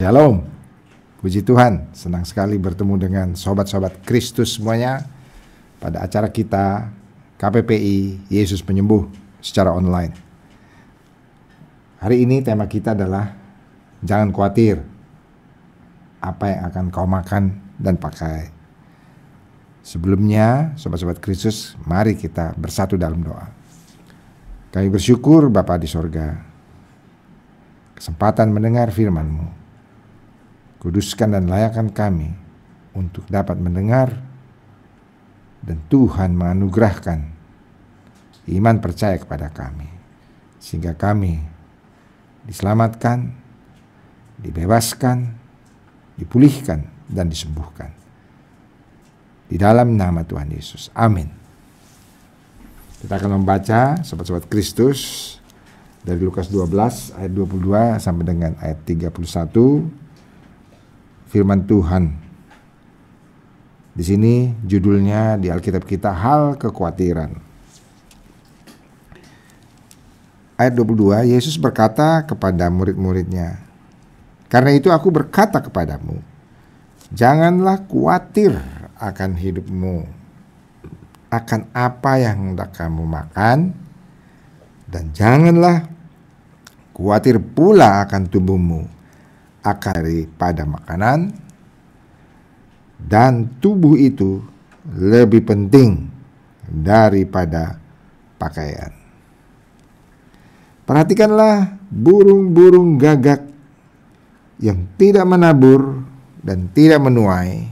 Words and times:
Shalom. 0.00 0.40
Puji 1.20 1.44
Tuhan, 1.44 1.92
senang 1.92 2.24
sekali 2.24 2.56
bertemu 2.56 2.96
dengan 2.96 3.28
sobat-sobat 3.36 4.00
Kristus 4.00 4.56
semuanya 4.56 5.04
pada 5.76 6.00
acara 6.00 6.32
kita 6.32 6.88
KPPI 7.36 8.32
Yesus 8.32 8.64
Penyembuh 8.64 9.04
secara 9.44 9.76
online. 9.76 10.16
Hari 12.00 12.16
ini 12.16 12.40
tema 12.40 12.64
kita 12.64 12.96
adalah 12.96 13.36
jangan 14.00 14.32
khawatir 14.32 14.80
apa 16.24 16.48
yang 16.48 16.60
akan 16.72 16.84
kau 16.88 17.04
makan 17.04 17.60
dan 17.76 18.00
pakai. 18.00 18.48
Sebelumnya, 19.84 20.72
sobat-sobat 20.80 21.20
Kristus, 21.20 21.76
mari 21.84 22.16
kita 22.16 22.56
bersatu 22.56 22.96
dalam 22.96 23.20
doa. 23.20 23.52
Kami 24.72 24.88
bersyukur 24.88 25.52
Bapa 25.52 25.76
di 25.76 25.84
sorga, 25.84 26.40
kesempatan 28.00 28.48
mendengar 28.48 28.88
firman-Mu 28.96 29.59
Kuduskan 30.80 31.36
dan 31.36 31.44
layakkan 31.44 31.92
kami 31.92 32.32
untuk 32.96 33.28
dapat 33.28 33.60
mendengar 33.60 34.16
dan 35.60 35.76
Tuhan 35.92 36.32
menganugerahkan 36.32 37.20
iman 38.48 38.76
percaya 38.80 39.20
kepada 39.20 39.52
kami 39.52 39.86
sehingga 40.56 40.96
kami 40.96 41.40
diselamatkan, 42.48 43.28
dibebaskan, 44.40 45.36
dipulihkan 46.16 46.88
dan 47.08 47.28
disembuhkan. 47.28 47.92
Di 49.50 49.60
dalam 49.60 49.98
nama 49.98 50.24
Tuhan 50.24 50.48
Yesus. 50.48 50.88
Amin. 50.96 51.28
Kita 53.00 53.16
akan 53.16 53.40
membaca 53.40 54.00
sobat-sobat 54.04 54.46
Kristus 54.46 55.36
dari 56.04 56.20
Lukas 56.20 56.48
12 56.48 57.16
ayat 57.16 57.32
22 57.32 58.00
sampai 58.00 58.24
dengan 58.24 58.52
ayat 58.60 58.80
31 58.84 60.09
firman 61.30 61.62
Tuhan. 61.64 62.10
Di 63.94 64.02
sini 64.02 64.50
judulnya 64.66 65.38
di 65.38 65.46
Alkitab 65.46 65.86
kita 65.86 66.10
hal 66.10 66.58
kekhawatiran. 66.58 67.38
Ayat 70.60 70.76
22, 70.76 71.32
Yesus 71.32 71.56
berkata 71.56 72.20
kepada 72.28 72.68
murid-muridnya, 72.68 73.64
Karena 74.50 74.76
itu 74.76 74.92
aku 74.92 75.08
berkata 75.08 75.62
kepadamu, 75.62 76.20
janganlah 77.14 77.80
khawatir 77.88 78.60
akan 79.00 79.40
hidupmu, 79.40 80.04
akan 81.32 81.60
apa 81.72 82.12
yang 82.20 82.52
hendak 82.52 82.76
kamu 82.76 83.08
makan, 83.08 83.72
dan 84.84 85.08
janganlah 85.16 85.88
khawatir 86.92 87.40
pula 87.40 88.04
akan 88.04 88.28
tubuhmu, 88.28 88.84
akan 89.60 89.94
daripada 90.00 90.64
makanan 90.64 91.32
dan 93.00 93.48
tubuh 93.60 93.96
itu 93.96 94.40
lebih 94.88 95.44
penting 95.44 96.08
daripada 96.68 97.76
pakaian. 98.40 98.92
Perhatikanlah 100.84 101.80
burung-burung 101.88 102.98
gagak 102.98 103.46
yang 104.60 104.90
tidak 104.98 105.24
menabur 105.24 106.02
dan 106.40 106.68
tidak 106.74 107.00
menuai 107.00 107.68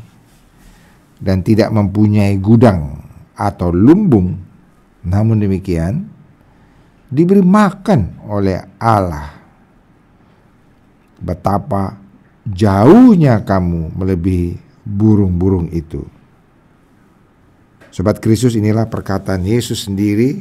dan 1.19 1.43
tidak 1.43 1.75
mempunyai 1.75 2.39
gudang 2.39 3.03
atau 3.35 3.75
lumbung, 3.75 4.39
namun 5.03 5.43
demikian 5.43 6.07
diberi 7.11 7.43
makan 7.43 8.23
oleh 8.29 8.61
Allah 8.79 9.38
betapa 11.19 11.99
jauhnya 12.49 13.43
kamu 13.45 13.93
melebihi 13.93 14.57
burung-burung 14.87 15.69
itu. 15.75 16.07
Sobat 17.93 18.23
Kristus 18.23 18.55
inilah 18.55 18.87
perkataan 18.87 19.43
Yesus 19.43 19.85
sendiri 19.91 20.41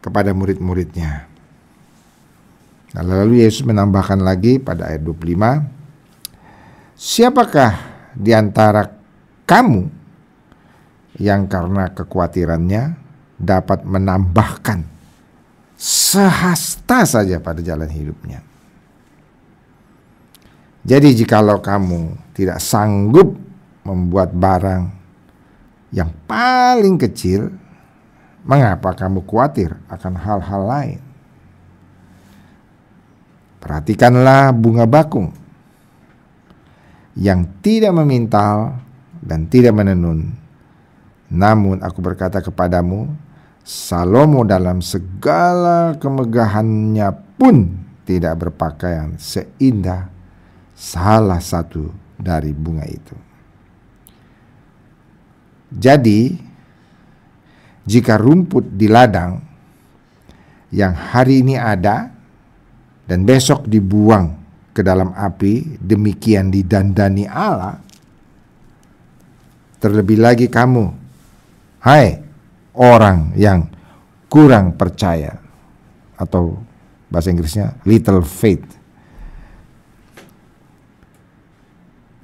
kepada 0.00 0.32
murid-muridnya. 0.32 1.28
Nah, 2.90 3.04
lalu 3.06 3.46
Yesus 3.46 3.62
menambahkan 3.62 4.18
lagi 4.18 4.58
pada 4.58 4.90
ayat 4.90 5.04
25, 5.06 5.62
Siapakah 7.00 7.72
di 8.12 8.34
antara 8.34 8.84
kamu 9.48 9.88
yang 11.16 11.48
karena 11.48 11.88
kekhawatirannya 11.96 12.82
dapat 13.40 13.88
menambahkan 13.88 14.84
sehasta 15.80 17.08
saja 17.08 17.40
pada 17.40 17.64
jalan 17.64 17.88
hidupnya? 17.88 18.49
Jadi 20.90 21.14
jikalau 21.14 21.62
kamu 21.62 22.34
tidak 22.34 22.58
sanggup 22.58 23.38
membuat 23.86 24.34
barang 24.34 24.90
yang 25.94 26.10
paling 26.26 26.98
kecil, 26.98 27.46
mengapa 28.42 28.98
kamu 28.98 29.22
khawatir 29.22 29.78
akan 29.86 30.18
hal-hal 30.18 30.62
lain? 30.66 31.00
Perhatikanlah 33.62 34.50
bunga 34.50 34.82
bakung 34.90 35.30
yang 37.14 37.46
tidak 37.62 37.94
memintal 37.94 38.82
dan 39.22 39.46
tidak 39.46 39.78
menenun. 39.78 40.34
Namun 41.30 41.86
aku 41.86 42.02
berkata 42.02 42.42
kepadamu, 42.42 43.06
Salomo 43.62 44.42
dalam 44.42 44.82
segala 44.82 45.94
kemegahannya 46.02 47.14
pun 47.38 47.78
tidak 48.02 48.42
berpakaian 48.42 49.14
seindah 49.22 50.18
salah 50.80 51.44
satu 51.44 51.92
dari 52.16 52.56
bunga 52.56 52.88
itu. 52.88 53.16
Jadi, 55.70 56.32
jika 57.84 58.16
rumput 58.16 58.64
di 58.80 58.88
ladang 58.88 59.44
yang 60.72 60.96
hari 60.96 61.44
ini 61.44 61.60
ada 61.60 62.08
dan 63.04 63.28
besok 63.28 63.68
dibuang 63.68 64.40
ke 64.72 64.80
dalam 64.80 65.12
api, 65.12 65.76
demikian 65.76 66.48
didandani 66.48 67.28
Allah, 67.28 67.76
terlebih 69.78 70.16
lagi 70.16 70.48
kamu, 70.48 70.90
hai 71.84 72.18
orang 72.72 73.36
yang 73.36 73.68
kurang 74.32 74.74
percaya, 74.80 75.36
atau 76.16 76.56
bahasa 77.12 77.30
Inggrisnya 77.30 77.78
little 77.84 78.24
faith 78.24 78.79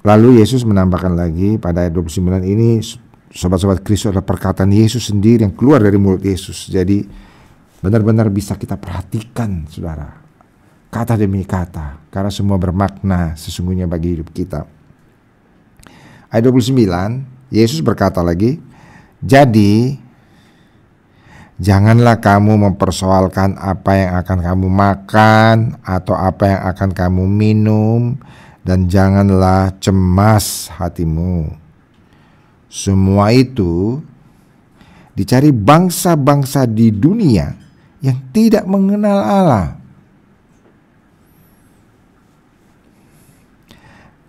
Lalu 0.07 0.39
Yesus 0.39 0.63
menambahkan 0.63 1.19
lagi 1.19 1.59
pada 1.59 1.83
ayat 1.83 1.91
29 1.91 2.39
ini 2.47 2.79
sobat-sobat 3.27 3.83
Kristus 3.83 4.15
adalah 4.15 4.23
perkataan 4.23 4.71
Yesus 4.71 5.11
sendiri 5.11 5.43
yang 5.43 5.51
keluar 5.51 5.83
dari 5.83 5.99
mulut 5.99 6.23
Yesus. 6.23 6.71
Jadi 6.71 7.03
benar-benar 7.83 8.31
bisa 8.31 8.55
kita 8.55 8.79
perhatikan 8.79 9.67
saudara. 9.67 10.07
Kata 10.87 11.19
demi 11.19 11.43
kata. 11.43 12.07
Karena 12.07 12.31
semua 12.31 12.55
bermakna 12.55 13.35
sesungguhnya 13.35 13.83
bagi 13.83 14.15
hidup 14.15 14.31
kita. 14.31 14.63
Ayat 16.31 16.55
29 16.55 17.51
Yesus 17.51 17.83
berkata 17.83 18.23
lagi. 18.23 18.63
Jadi 19.19 19.91
janganlah 21.59 22.23
kamu 22.23 22.55
mempersoalkan 22.63 23.59
apa 23.59 23.91
yang 23.99 24.11
akan 24.23 24.37
kamu 24.39 24.67
makan 24.71 25.55
atau 25.83 26.15
apa 26.15 26.43
yang 26.47 26.61
akan 26.63 26.89
kamu 26.95 27.23
minum 27.27 28.15
dan 28.67 28.91
janganlah 28.91 29.71
cemas 29.79 30.67
hatimu. 30.75 31.47
Semua 32.67 33.31
itu 33.31 34.03
dicari 35.15 35.55
bangsa-bangsa 35.55 36.67
di 36.67 36.91
dunia 36.91 37.55
yang 38.03 38.19
tidak 38.35 38.67
mengenal 38.67 39.23
Allah. 39.23 39.67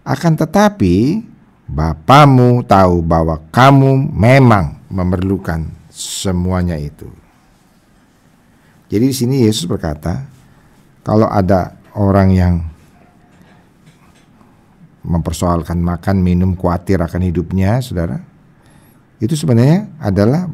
Akan 0.06 0.38
tetapi, 0.38 1.26
Bapamu 1.68 2.64
tahu 2.64 3.04
bahwa 3.04 3.36
kamu 3.52 4.08
memang 4.08 4.80
memerlukan 4.88 5.68
semuanya 5.92 6.80
itu. 6.80 7.12
Jadi 8.88 9.04
di 9.04 9.12
sini 9.12 9.36
Yesus 9.44 9.68
berkata, 9.68 10.24
kalau 11.04 11.28
ada 11.28 11.76
orang 11.92 12.32
yang 12.32 12.54
mempersoalkan 15.08 15.80
makan, 15.80 16.20
minum, 16.20 16.52
khawatir 16.52 17.00
akan 17.00 17.24
hidupnya, 17.32 17.80
saudara, 17.80 18.20
itu 19.18 19.32
sebenarnya 19.32 19.88
adalah 19.96 20.52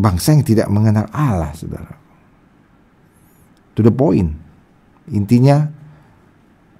bangsa 0.00 0.32
yang 0.32 0.42
tidak 0.48 0.68
mengenal 0.72 1.04
Allah, 1.12 1.52
saudara. 1.52 1.92
To 3.76 3.84
the 3.84 3.92
point. 3.92 4.32
Intinya, 5.12 5.68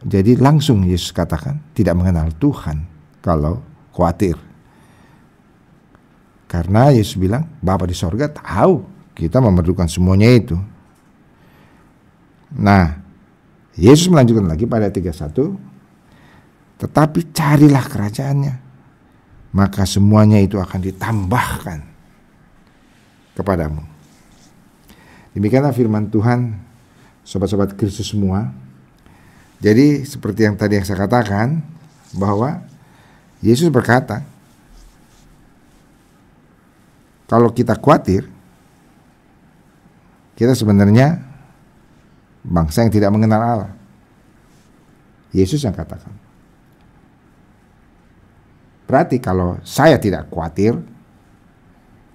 jadi 0.02 0.40
langsung 0.40 0.82
Yesus 0.88 1.12
katakan 1.12 1.61
tidak 1.76 1.94
mengenal 1.94 2.32
Tuhan 2.40 2.88
kalau 3.20 3.61
khawatir. 3.93 4.40
Karena 6.49 6.90
Yesus 6.90 7.20
bilang, 7.20 7.44
Bapa 7.61 7.85
di 7.85 7.94
sorga 7.94 8.32
tahu 8.32 8.82
kita 9.12 9.38
memerlukan 9.38 9.87
semuanya 9.87 10.32
itu. 10.32 10.56
Nah, 12.56 12.98
Yesus 13.78 14.10
melanjutkan 14.10 14.50
lagi 14.50 14.66
pada 14.66 14.90
31, 14.90 15.54
tetapi 16.82 17.30
carilah 17.30 17.86
kerajaannya, 17.86 18.54
maka 19.54 19.86
semuanya 19.86 20.42
itu 20.42 20.58
akan 20.58 20.82
ditambahkan 20.82 21.78
kepadamu. 23.38 23.86
Demikianlah 25.30 25.70
firman 25.70 26.10
Tuhan, 26.10 26.58
sobat-sobat 27.22 27.78
Kristus 27.78 28.10
semua. 28.10 28.50
Jadi 29.62 30.02
seperti 30.02 30.50
yang 30.50 30.58
tadi 30.58 30.75
yang 30.75 30.82
saya 30.82 31.06
katakan, 31.06 31.62
bahwa 32.19 32.66
Yesus 33.38 33.70
berkata, 33.70 34.26
kalau 37.30 37.54
kita 37.54 37.78
khawatir, 37.78 38.26
kita 40.34 40.58
sebenarnya 40.58 41.27
bangsa 42.49 42.83
yang 42.83 42.93
tidak 42.93 43.12
mengenal 43.12 43.41
Allah. 43.45 43.73
Yesus 45.37 45.61
yang 45.61 45.77
katakan. 45.77 46.11
Berarti 48.89 49.21
kalau 49.21 49.61
saya 49.69 50.00
tidak 50.00 50.33
khawatir, 50.33 50.73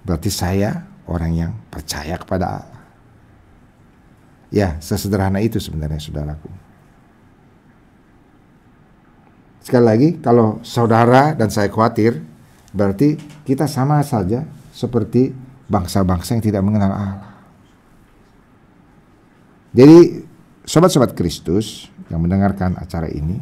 berarti 0.02 0.30
saya 0.34 0.82
orang 1.06 1.32
yang 1.32 1.52
percaya 1.70 2.18
kepada 2.18 2.46
Allah. 2.50 2.82
Ya, 4.50 4.74
sesederhana 4.82 5.38
itu 5.38 5.62
sebenarnya 5.62 6.02
saudaraku. 6.02 6.50
Sekali 9.62 9.84
lagi, 9.86 10.08
kalau 10.18 10.58
saudara 10.66 11.32
dan 11.32 11.48
saya 11.48 11.70
khawatir, 11.70 12.18
berarti 12.74 13.16
kita 13.46 13.70
sama 13.70 14.02
saja 14.02 14.42
seperti 14.74 15.30
bangsa-bangsa 15.70 16.36
yang 16.36 16.44
tidak 16.44 16.62
mengenal 16.66 16.92
Allah. 16.92 17.32
Jadi 19.74 20.23
sobat-sobat 20.64 21.12
Kristus 21.12 21.92
yang 22.08 22.24
mendengarkan 22.24 22.76
acara 22.80 23.08
ini 23.12 23.36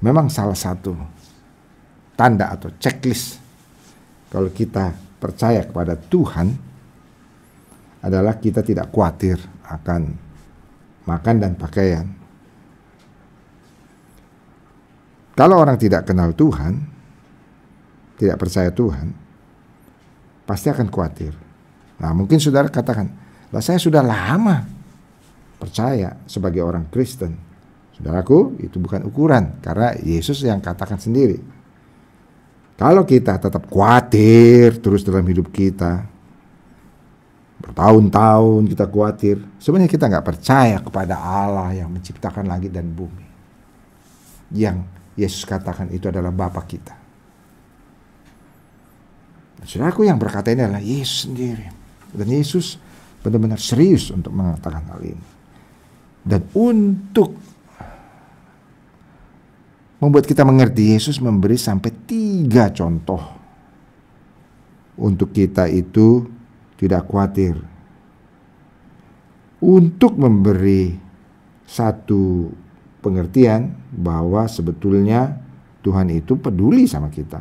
memang 0.00 0.30
salah 0.30 0.56
satu 0.56 0.94
tanda 2.14 2.54
atau 2.54 2.70
checklist 2.78 3.42
kalau 4.30 4.50
kita 4.50 4.94
percaya 5.18 5.66
kepada 5.66 5.98
Tuhan 5.98 6.54
adalah 8.06 8.38
kita 8.38 8.62
tidak 8.62 8.94
khawatir 8.94 9.40
akan 9.66 10.14
makan 11.06 11.36
dan 11.42 11.52
pakaian. 11.58 12.06
Kalau 15.36 15.60
orang 15.60 15.76
tidak 15.76 16.08
kenal 16.08 16.32
Tuhan, 16.32 16.80
tidak 18.16 18.40
percaya 18.40 18.72
Tuhan, 18.72 19.12
pasti 20.48 20.72
akan 20.72 20.88
khawatir. 20.88 21.34
Nah, 22.00 22.14
mungkin 22.16 22.40
saudara 22.40 22.72
katakan, 22.72 23.10
lah 23.52 23.60
saya 23.60 23.76
sudah 23.76 24.00
lama 24.00 24.75
percaya 25.56 26.16
sebagai 26.28 26.62
orang 26.62 26.88
Kristen. 26.92 27.36
Saudaraku, 27.96 28.60
itu 28.60 28.76
bukan 28.76 29.08
ukuran 29.08 29.56
karena 29.64 29.96
Yesus 29.96 30.44
yang 30.44 30.60
katakan 30.60 31.00
sendiri. 31.00 31.40
Kalau 32.76 33.08
kita 33.08 33.40
tetap 33.40 33.72
khawatir 33.72 34.84
terus 34.84 35.00
dalam 35.00 35.24
hidup 35.24 35.48
kita, 35.48 36.04
bertahun-tahun 37.56 38.68
kita 38.68 38.84
khawatir, 38.84 39.36
sebenarnya 39.56 39.88
kita 39.88 40.12
nggak 40.12 40.26
percaya 40.28 40.76
kepada 40.84 41.16
Allah 41.16 41.72
yang 41.72 41.88
menciptakan 41.88 42.44
langit 42.44 42.76
dan 42.76 42.92
bumi. 42.92 43.24
Yang 44.52 44.84
Yesus 45.16 45.48
katakan 45.48 45.88
itu 45.88 46.12
adalah 46.12 46.28
Bapa 46.28 46.60
kita. 46.68 46.92
Saudaraku 49.66 50.06
yang 50.06 50.20
berkata 50.20 50.52
ini 50.52 50.62
adalah 50.62 50.84
Yesus 50.84 51.26
sendiri. 51.26 51.66
Dan 52.12 52.28
Yesus 52.30 52.78
benar-benar 53.24 53.58
serius 53.58 54.14
untuk 54.14 54.30
mengatakan 54.30 54.84
hal 54.86 55.02
ini. 55.02 55.35
Dan 56.26 56.42
untuk 56.58 57.38
membuat 60.02 60.26
kita 60.26 60.42
mengerti, 60.42 60.98
Yesus 60.98 61.22
memberi 61.22 61.54
sampai 61.54 61.94
tiga 62.02 62.74
contoh 62.74 63.22
untuk 64.98 65.30
kita 65.30 65.70
itu 65.70 66.26
tidak 66.74 67.06
khawatir. 67.06 67.54
Untuk 69.62 70.18
memberi 70.18 70.98
satu 71.62 72.50
pengertian 73.00 73.70
bahwa 73.94 74.50
sebetulnya 74.50 75.38
Tuhan 75.86 76.10
itu 76.10 76.34
peduli 76.42 76.90
sama 76.90 77.06
kita. 77.06 77.40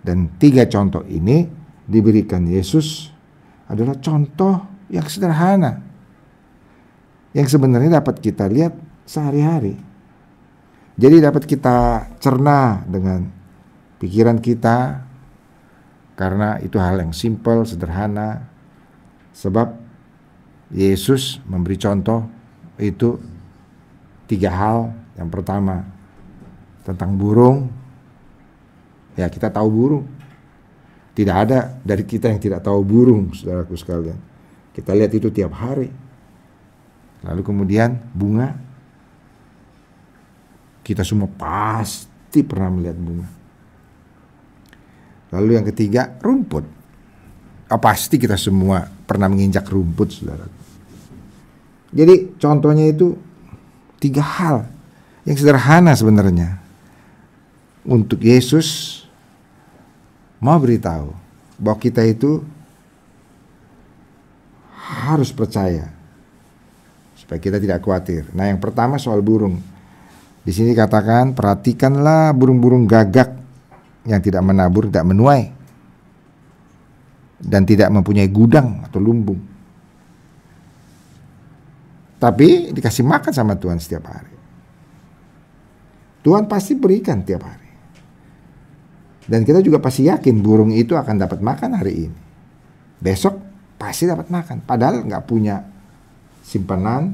Dan 0.00 0.32
tiga 0.40 0.64
contoh 0.64 1.04
ini 1.04 1.44
diberikan 1.84 2.48
Yesus 2.48 3.12
adalah 3.68 4.00
contoh 4.00 4.64
yang 4.88 5.04
sederhana 5.04 5.84
yang 7.36 7.48
sebenarnya 7.48 8.00
dapat 8.00 8.20
kita 8.24 8.48
lihat 8.48 8.72
sehari-hari. 9.04 9.76
Jadi 10.98 11.16
dapat 11.22 11.46
kita 11.46 12.08
cerna 12.18 12.82
dengan 12.88 13.28
pikiran 14.02 14.42
kita 14.42 15.06
karena 16.18 16.58
itu 16.58 16.74
hal 16.82 16.98
yang 16.98 17.14
simpel, 17.14 17.62
sederhana. 17.62 18.50
Sebab 19.30 19.70
Yesus 20.74 21.38
memberi 21.46 21.78
contoh 21.78 22.26
itu 22.80 23.20
tiga 24.26 24.50
hal. 24.50 24.90
Yang 25.14 25.28
pertama 25.30 25.86
tentang 26.82 27.14
burung. 27.14 27.70
Ya 29.14 29.30
kita 29.30 29.54
tahu 29.54 29.68
burung. 29.70 30.06
Tidak 31.14 31.34
ada 31.34 31.78
dari 31.82 32.06
kita 32.06 32.30
yang 32.30 32.38
tidak 32.38 32.62
tahu 32.62 32.82
burung, 32.86 33.34
saudaraku 33.34 33.74
sekalian. 33.74 34.18
Kita 34.70 34.94
lihat 34.94 35.10
itu 35.10 35.30
tiap 35.34 35.50
hari 35.54 35.90
Lalu 37.28 37.42
kemudian 37.44 38.00
bunga. 38.16 38.56
Kita 40.80 41.04
semua 41.04 41.28
pasti 41.28 42.40
pernah 42.40 42.72
melihat 42.72 42.96
bunga. 42.96 43.28
Lalu 45.36 45.60
yang 45.60 45.66
ketiga, 45.68 46.16
rumput. 46.24 46.64
Oh, 47.68 47.76
pasti 47.76 48.16
kita 48.16 48.40
semua 48.40 48.88
pernah 49.04 49.28
menginjak 49.28 49.68
rumput, 49.68 50.08
saudara. 50.08 50.48
Jadi 51.92 52.40
contohnya 52.40 52.88
itu 52.88 53.12
tiga 54.00 54.24
hal 54.24 54.64
yang 55.28 55.36
sederhana 55.36 55.92
sebenarnya. 55.92 56.56
Untuk 57.84 58.24
Yesus 58.24 59.00
mau 60.40 60.56
beritahu 60.56 61.12
bahwa 61.60 61.76
kita 61.76 62.04
itu 62.08 62.40
harus 64.72 65.28
percaya 65.28 65.97
supaya 67.28 67.44
kita 67.44 67.60
tidak 67.60 67.84
khawatir. 67.84 68.24
Nah, 68.32 68.48
yang 68.48 68.56
pertama 68.56 68.96
soal 68.96 69.20
burung. 69.20 69.60
Di 70.40 70.48
sini 70.48 70.72
katakan 70.72 71.36
perhatikanlah 71.36 72.32
burung-burung 72.32 72.88
gagak 72.88 73.36
yang 74.08 74.24
tidak 74.24 74.40
menabur, 74.40 74.88
tidak 74.88 75.04
menuai 75.04 75.52
dan 77.36 77.68
tidak 77.68 77.92
mempunyai 77.92 78.32
gudang 78.32 78.80
atau 78.80 78.96
lumbung. 78.96 79.36
Tapi 82.16 82.72
dikasih 82.72 83.04
makan 83.04 83.32
sama 83.36 83.60
Tuhan 83.60 83.76
setiap 83.76 84.08
hari. 84.08 84.32
Tuhan 86.24 86.48
pasti 86.48 86.80
berikan 86.80 87.20
tiap 87.28 87.44
hari. 87.44 87.68
Dan 89.28 89.44
kita 89.44 89.60
juga 89.60 89.84
pasti 89.84 90.08
yakin 90.08 90.40
burung 90.40 90.72
itu 90.72 90.96
akan 90.96 91.28
dapat 91.28 91.44
makan 91.44 91.76
hari 91.76 92.08
ini. 92.08 92.18
Besok 93.04 93.36
pasti 93.76 94.08
dapat 94.08 94.32
makan. 94.32 94.64
Padahal 94.64 95.04
nggak 95.04 95.28
punya 95.28 95.76
simpanan, 96.48 97.12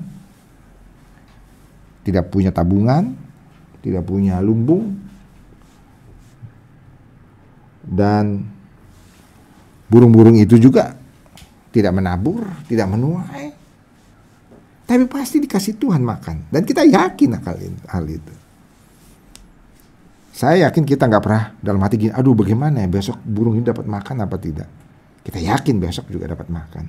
tidak 2.07 2.31
punya 2.31 2.55
tabungan, 2.55 3.19
tidak 3.83 4.07
punya 4.07 4.39
lumbung, 4.39 4.95
dan 7.83 8.47
burung-burung 9.91 10.39
itu 10.39 10.55
juga 10.63 10.95
tidak 11.75 11.91
menabur, 11.91 12.47
tidak 12.71 12.87
menuai, 12.87 13.51
tapi 14.87 15.03
pasti 15.11 15.43
dikasih 15.43 15.83
Tuhan 15.83 16.07
makan, 16.07 16.55
dan 16.55 16.63
kita 16.63 16.87
yakin 16.87 17.35
hal 17.91 18.07
itu. 18.07 18.35
Saya 20.35 20.71
yakin 20.71 20.87
kita 20.87 21.11
nggak 21.11 21.23
pernah 21.23 21.45
dalam 21.59 21.83
hati 21.83 21.95
gini, 21.99 22.13
aduh 22.15 22.39
bagaimana 22.39 22.87
ya 22.87 22.89
besok 22.91 23.19
burung 23.23 23.59
ini 23.59 23.67
dapat 23.67 23.87
makan 23.87 24.23
apa 24.23 24.39
tidak. 24.39 24.71
Kita 25.25 25.41
yakin 25.41 25.79
besok 25.81 26.11
juga 26.11 26.29
dapat 26.31 26.53
makan 26.53 26.85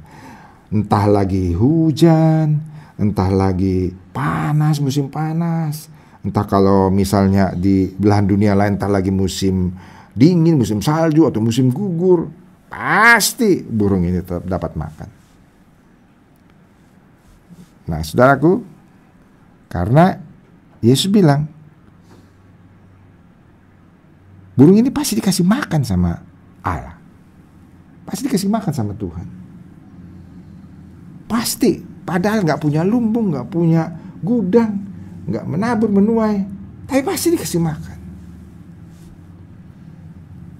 entah 0.72 1.05
lagi 1.05 1.53
hujan, 1.53 2.62
entah 2.98 3.29
lagi 3.29 3.91
panas, 4.15 4.79
musim 4.79 5.12
panas, 5.12 5.91
entah 6.25 6.45
kalau 6.48 6.89
misalnya 6.89 7.53
di 7.53 7.91
belahan 7.93 8.25
dunia 8.25 8.57
lain 8.57 8.79
entah 8.79 8.89
lagi 8.89 9.13
musim 9.13 9.75
dingin, 10.15 10.55
musim 10.57 10.79
salju 10.79 11.27
atau 11.27 11.43
musim 11.43 11.69
gugur, 11.69 12.31
pasti 12.72 13.62
burung 13.62 14.07
ini 14.07 14.24
tetap 14.24 14.48
dapat 14.48 14.74
makan. 14.74 15.10
Nah, 17.86 18.01
saudaraku, 18.01 18.65
karena 19.69 20.17
Yesus 20.81 21.05
bilang, 21.12 21.45
burung 24.57 24.81
ini 24.81 24.89
pasti 24.89 25.19
dikasih 25.19 25.45
makan 25.45 25.86
sama 25.86 26.17
Allah. 26.65 26.98
Pasti 28.10 28.25
dikasih 28.25 28.50
makan 28.50 28.74
sama 28.74 28.93
Tuhan. 28.98 29.44
Pasti 31.25 31.82
padahal 31.82 32.46
nggak 32.46 32.62
punya 32.62 32.86
lumbung, 32.86 33.34
nggak 33.34 33.48
punya 33.50 33.89
gudang, 34.22 34.77
nggak 35.25 35.46
menabur 35.46 35.89
menuai, 35.89 36.46
tapi 36.86 37.01
pasti 37.01 37.34
dikasih 37.34 37.62
makan. 37.62 37.98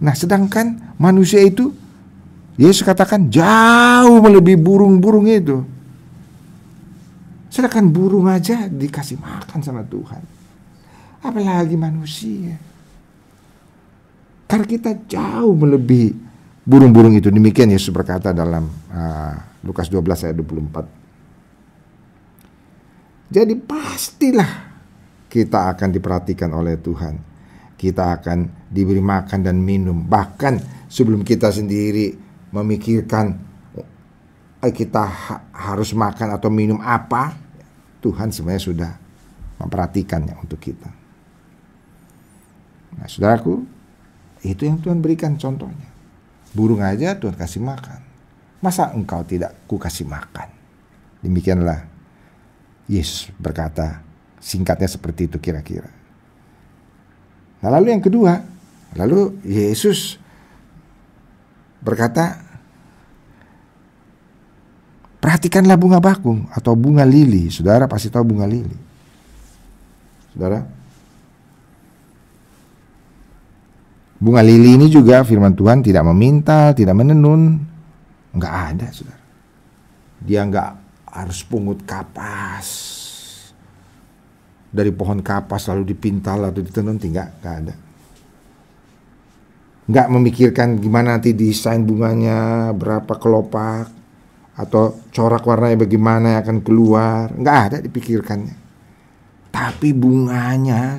Nah, 0.02 0.14
sedangkan 0.14 0.98
manusia 1.00 1.42
itu 1.42 1.72
Yesus 2.56 2.88
katakan 2.88 3.28
jauh 3.28 4.20
melebihi 4.24 4.58
burung-burung 4.60 5.28
itu. 5.28 5.64
Sedangkan 7.52 7.88
burung 7.88 8.28
aja 8.28 8.68
dikasih 8.68 9.20
makan 9.20 9.60
sama 9.64 9.84
Tuhan. 9.84 10.24
Apalagi 11.24 11.76
manusia. 11.80 12.56
Karena 14.46 14.66
kita 14.68 14.92
jauh 15.08 15.56
melebihi 15.56 16.25
burung-burung 16.66 17.14
itu. 17.16 17.30
Demikian 17.30 17.70
Yesus 17.72 17.94
berkata 17.94 18.34
dalam 18.34 18.68
uh, 18.90 19.36
Lukas 19.62 19.88
12 19.88 20.26
ayat 20.26 20.36
24. 20.36 21.06
Jadi 23.30 23.54
pastilah 23.58 24.52
kita 25.30 25.70
akan 25.74 25.90
diperhatikan 25.94 26.50
oleh 26.52 26.82
Tuhan. 26.82 27.16
Kita 27.78 28.18
akan 28.18 28.70
diberi 28.70 29.02
makan 29.02 29.46
dan 29.46 29.62
minum. 29.62 30.06
Bahkan 30.06 30.88
sebelum 30.90 31.22
kita 31.22 31.54
sendiri 31.54 32.18
memikirkan 32.54 33.26
eh, 34.64 34.74
kita 34.74 35.04
ha 35.06 35.36
harus 35.54 35.92
makan 35.92 36.38
atau 36.38 36.50
minum 36.54 36.80
apa, 36.80 37.36
Tuhan 38.00 38.32
sebenarnya 38.32 38.64
sudah 38.64 38.92
memperhatikannya 39.60 40.36
untuk 40.40 40.62
kita. 40.62 40.90
Nah, 42.96 43.08
saudaraku, 43.12 43.66
itu 44.46 44.62
yang 44.64 44.80
Tuhan 44.80 45.04
berikan 45.04 45.36
contohnya. 45.36 45.95
Burung 46.56 46.80
aja 46.80 47.20
Tuhan 47.20 47.36
kasih 47.36 47.60
makan. 47.60 48.00
Masa 48.64 48.96
engkau 48.96 49.22
tidak 49.28 49.54
ku 49.68 49.76
kasih 49.76 50.08
makan? 50.08 50.48
Demikianlah 51.20 51.84
Yesus 52.88 53.28
berkata, 53.36 54.00
singkatnya 54.40 54.88
seperti 54.88 55.28
itu 55.28 55.38
kira-kira. 55.38 55.92
Nah, 57.60 57.70
lalu 57.76 57.92
yang 57.92 58.04
kedua, 58.04 58.40
lalu 58.96 59.36
Yesus 59.44 60.22
berkata, 61.84 62.40
perhatikanlah 65.20 65.76
bunga 65.76 66.00
bakung 66.00 66.46
atau 66.54 66.78
bunga 66.78 67.04
lili. 67.04 67.50
Saudara 67.50 67.90
pasti 67.90 68.14
tahu 68.14 68.32
bunga 68.32 68.46
lili. 68.46 68.78
Saudara, 70.32 70.62
Bunga 74.26 74.42
lili 74.42 74.74
ini 74.74 74.90
juga 74.90 75.22
firman 75.22 75.54
Tuhan 75.54 75.86
tidak 75.86 76.02
meminta, 76.10 76.74
tidak 76.74 76.98
menenun. 76.98 77.62
Enggak 78.34 78.74
ada, 78.74 78.90
saudara. 78.90 79.22
Dia 80.18 80.42
enggak 80.42 80.82
harus 81.14 81.46
pungut 81.46 81.86
kapas. 81.86 82.68
Dari 84.74 84.90
pohon 84.90 85.22
kapas 85.22 85.70
lalu 85.70 85.94
dipintal 85.94 86.50
atau 86.50 86.58
ditenun, 86.58 86.98
tidak, 86.98 87.38
enggak 87.38 87.56
ada. 87.62 87.74
Enggak 89.86 90.08
memikirkan 90.10 90.82
gimana 90.82 91.22
nanti 91.22 91.38
desain 91.38 91.86
bunganya, 91.86 92.74
berapa 92.74 93.22
kelopak, 93.22 93.94
atau 94.58 95.06
corak 95.14 95.46
warnanya 95.46 95.86
bagaimana 95.86 96.26
yang 96.34 96.42
akan 96.42 96.60
keluar. 96.66 97.30
Enggak 97.30 97.58
ada 97.70 97.78
dipikirkannya. 97.78 98.58
Tapi 99.54 99.94
bunganya, 99.94 100.98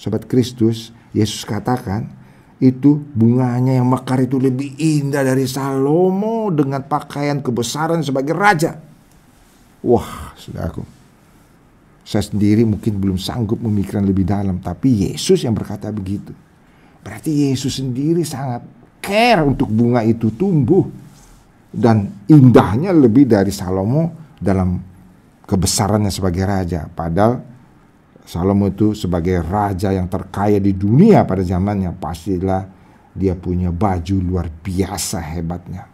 Sobat 0.00 0.24
Kristus, 0.24 0.96
Yesus 1.12 1.44
katakan, 1.44 2.17
itu 2.58 2.98
bunganya 3.14 3.78
yang 3.78 3.86
mekar 3.86 4.18
itu 4.18 4.34
lebih 4.42 4.74
indah 4.78 5.22
dari 5.22 5.46
Salomo 5.46 6.50
dengan 6.50 6.82
pakaian 6.82 7.38
kebesaran 7.38 8.02
sebagai 8.02 8.34
raja. 8.34 8.74
Wah, 9.86 10.34
saudaraku. 10.34 10.82
Saya 12.02 12.24
sendiri 12.26 12.66
mungkin 12.66 12.98
belum 12.98 13.20
sanggup 13.20 13.62
memikirkan 13.62 14.02
lebih 14.02 14.26
dalam, 14.26 14.58
tapi 14.58 15.06
Yesus 15.06 15.44
yang 15.46 15.54
berkata 15.54 15.92
begitu. 15.94 16.34
Berarti 17.04 17.52
Yesus 17.52 17.78
sendiri 17.78 18.26
sangat 18.26 18.66
care 18.98 19.44
untuk 19.46 19.70
bunga 19.70 20.02
itu 20.02 20.34
tumbuh 20.34 20.82
dan 21.70 22.10
indahnya 22.26 22.90
lebih 22.90 23.28
dari 23.28 23.54
Salomo 23.54 24.34
dalam 24.40 24.82
kebesarannya 25.46 26.10
sebagai 26.10 26.42
raja. 26.42 26.90
Padahal 26.90 27.38
Salomo 28.28 28.68
itu 28.68 28.92
sebagai 28.92 29.40
raja 29.40 29.88
yang 29.88 30.04
terkaya 30.04 30.60
di 30.60 30.76
dunia 30.76 31.24
pada 31.24 31.40
zamannya 31.40 31.96
pastilah 31.96 32.68
dia 33.16 33.32
punya 33.32 33.72
baju 33.72 34.20
luar 34.20 34.52
biasa 34.52 35.16
hebatnya. 35.32 35.88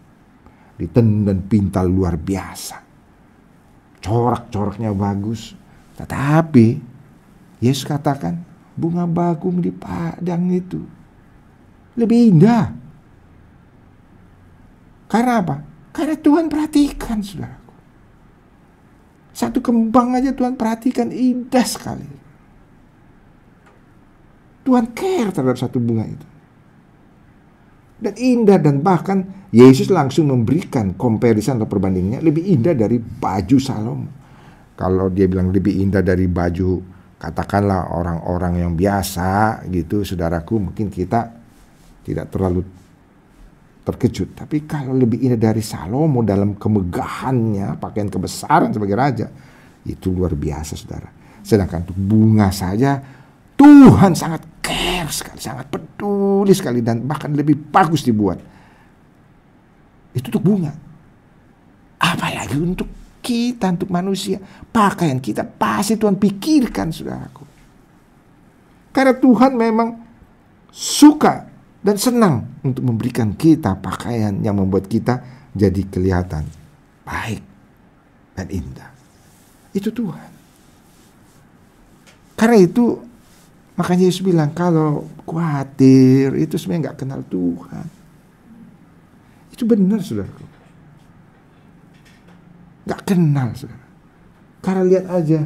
Ditenun 0.74 1.30
dan 1.30 1.38
pintal 1.46 1.86
luar 1.86 2.18
biasa. 2.18 2.82
Corak-coraknya 4.02 4.90
bagus. 4.90 5.54
Tetapi 5.94 6.66
Yesus 7.62 7.86
katakan 7.86 8.42
bunga 8.74 9.06
bagum 9.06 9.62
di 9.62 9.70
padang 9.70 10.50
itu 10.50 10.82
lebih 11.94 12.34
indah. 12.34 12.74
Karena 15.06 15.38
apa? 15.38 15.56
Karena 15.94 16.18
Tuhan 16.18 16.50
perhatikan 16.50 17.22
saudaraku. 17.22 17.74
Satu 19.30 19.62
kembang 19.62 20.18
aja 20.18 20.34
Tuhan 20.34 20.58
perhatikan 20.58 21.14
indah 21.14 21.62
sekali. 21.62 22.23
Tuhan 24.64 24.96
care 24.96 25.30
terhadap 25.30 25.60
satu 25.60 25.76
bunga 25.76 26.08
itu. 26.08 26.26
Dan 28.00 28.14
indah 28.16 28.58
dan 28.58 28.80
bahkan 28.80 29.48
Yesus 29.54 29.92
langsung 29.92 30.28
memberikan 30.28 30.98
comparison 30.98 31.62
atau 31.62 31.68
perbandingannya 31.70 32.20
lebih 32.24 32.42
indah 32.42 32.74
dari 32.74 32.98
baju 32.98 33.56
Salomo. 33.60 34.10
Kalau 34.74 35.06
dia 35.12 35.30
bilang 35.30 35.54
lebih 35.54 35.78
indah 35.78 36.02
dari 36.02 36.26
baju 36.26 36.82
katakanlah 37.14 37.94
orang-orang 37.94 38.66
yang 38.66 38.72
biasa 38.74 39.62
gitu 39.70 40.02
saudaraku 40.02 40.58
mungkin 40.58 40.90
kita 40.90 41.30
tidak 42.02 42.28
terlalu 42.34 42.66
terkejut. 43.84 44.32
Tapi 44.34 44.64
kalau 44.64 44.96
lebih 44.96 45.20
indah 45.22 45.38
dari 45.38 45.60
Salomo 45.60 46.24
dalam 46.24 46.56
kemegahannya, 46.56 47.76
pakaian 47.78 48.08
kebesaran 48.08 48.72
sebagai 48.72 48.96
raja, 48.96 49.28
itu 49.84 50.08
luar 50.10 50.32
biasa 50.32 50.72
saudara. 50.74 51.08
Sedangkan 51.44 51.84
untuk 51.84 51.96
bunga 52.00 52.48
saja 52.48 52.98
Tuhan 53.54 54.16
sangat 54.16 54.53
care 55.04 55.12
sekali, 55.12 55.40
sangat 55.40 55.68
peduli 55.68 56.56
sekali 56.56 56.80
dan 56.80 57.04
bahkan 57.04 57.28
lebih 57.36 57.52
bagus 57.68 58.00
dibuat. 58.00 58.40
Itu 60.16 60.32
untuk 60.32 60.44
bunga. 60.44 60.72
Apalagi 62.00 62.56
untuk 62.56 62.88
kita, 63.20 63.76
untuk 63.76 63.92
manusia. 63.92 64.40
Pakaian 64.72 65.20
kita 65.20 65.44
pasti 65.44 66.00
Tuhan 66.00 66.16
pikirkan, 66.16 66.88
saudaraku. 66.88 67.44
Karena 68.94 69.12
Tuhan 69.12 69.52
memang 69.58 69.88
suka 70.72 71.50
dan 71.84 71.96
senang 72.00 72.48
untuk 72.64 72.80
memberikan 72.86 73.36
kita 73.36 73.76
pakaian 73.76 74.32
yang 74.40 74.56
membuat 74.56 74.88
kita 74.88 75.20
jadi 75.52 75.82
kelihatan 75.90 76.46
baik 77.04 77.42
dan 78.38 78.46
indah. 78.48 78.90
Itu 79.74 79.90
Tuhan. 79.90 80.30
Karena 82.38 82.56
itu 82.62 83.13
Makanya 83.74 84.06
Yesus 84.06 84.22
bilang 84.22 84.54
kalau 84.54 85.10
khawatir 85.26 86.30
itu 86.38 86.54
sebenarnya 86.54 86.90
nggak 86.90 86.98
kenal 87.02 87.20
Tuhan. 87.26 87.86
Itu 89.50 89.66
benar 89.66 89.98
saudara. 90.02 90.30
Nggak 92.86 93.02
kenal 93.02 93.48
saudara. 93.58 93.86
Karena 94.62 94.82
lihat 94.86 95.06
aja 95.10 95.40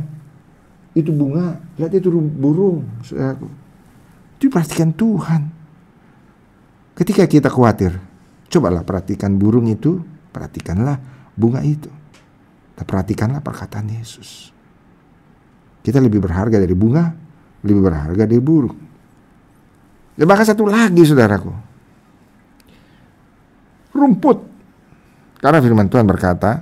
itu 0.93 1.09
bunga, 1.09 1.57
lihat 1.81 1.93
itu 1.97 2.09
burung 2.13 2.85
saudara. 3.01 3.41
Itu 4.37 4.53
perhatikan 4.53 4.93
Tuhan. 4.93 5.43
Ketika 6.99 7.25
kita 7.25 7.49
khawatir, 7.49 7.97
cobalah 8.53 8.85
perhatikan 8.85 9.41
burung 9.41 9.71
itu, 9.73 10.05
perhatikanlah 10.35 11.01
bunga 11.33 11.65
itu. 11.65 11.89
Perhatikanlah 12.79 13.43
perkataan 13.43 13.91
Yesus. 13.91 14.55
Kita 15.83 15.99
lebih 15.99 16.23
berharga 16.23 16.59
dari 16.59 16.75
bunga, 16.75 17.28
lebih 17.63 17.83
berharga 17.83 18.25
dari 18.27 18.43
burung. 18.43 18.79
Dan 20.19 20.27
bahkan 20.27 20.47
satu 20.47 20.67
lagi 20.67 21.03
saudaraku. 21.07 21.53
Rumput. 23.95 24.39
Karena 25.39 25.63
firman 25.63 25.87
Tuhan 25.87 26.07
berkata, 26.07 26.59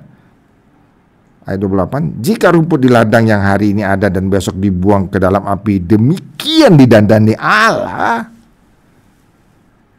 ayat 1.48 1.58
28, 1.60 2.20
jika 2.20 2.52
rumput 2.52 2.84
di 2.84 2.92
ladang 2.92 3.24
yang 3.24 3.40
hari 3.40 3.72
ini 3.72 3.80
ada 3.80 4.12
dan 4.12 4.28
besok 4.28 4.60
dibuang 4.60 5.08
ke 5.08 5.16
dalam 5.16 5.48
api, 5.48 5.80
demikian 5.80 6.76
didandani 6.76 7.32
Allah. 7.40 8.28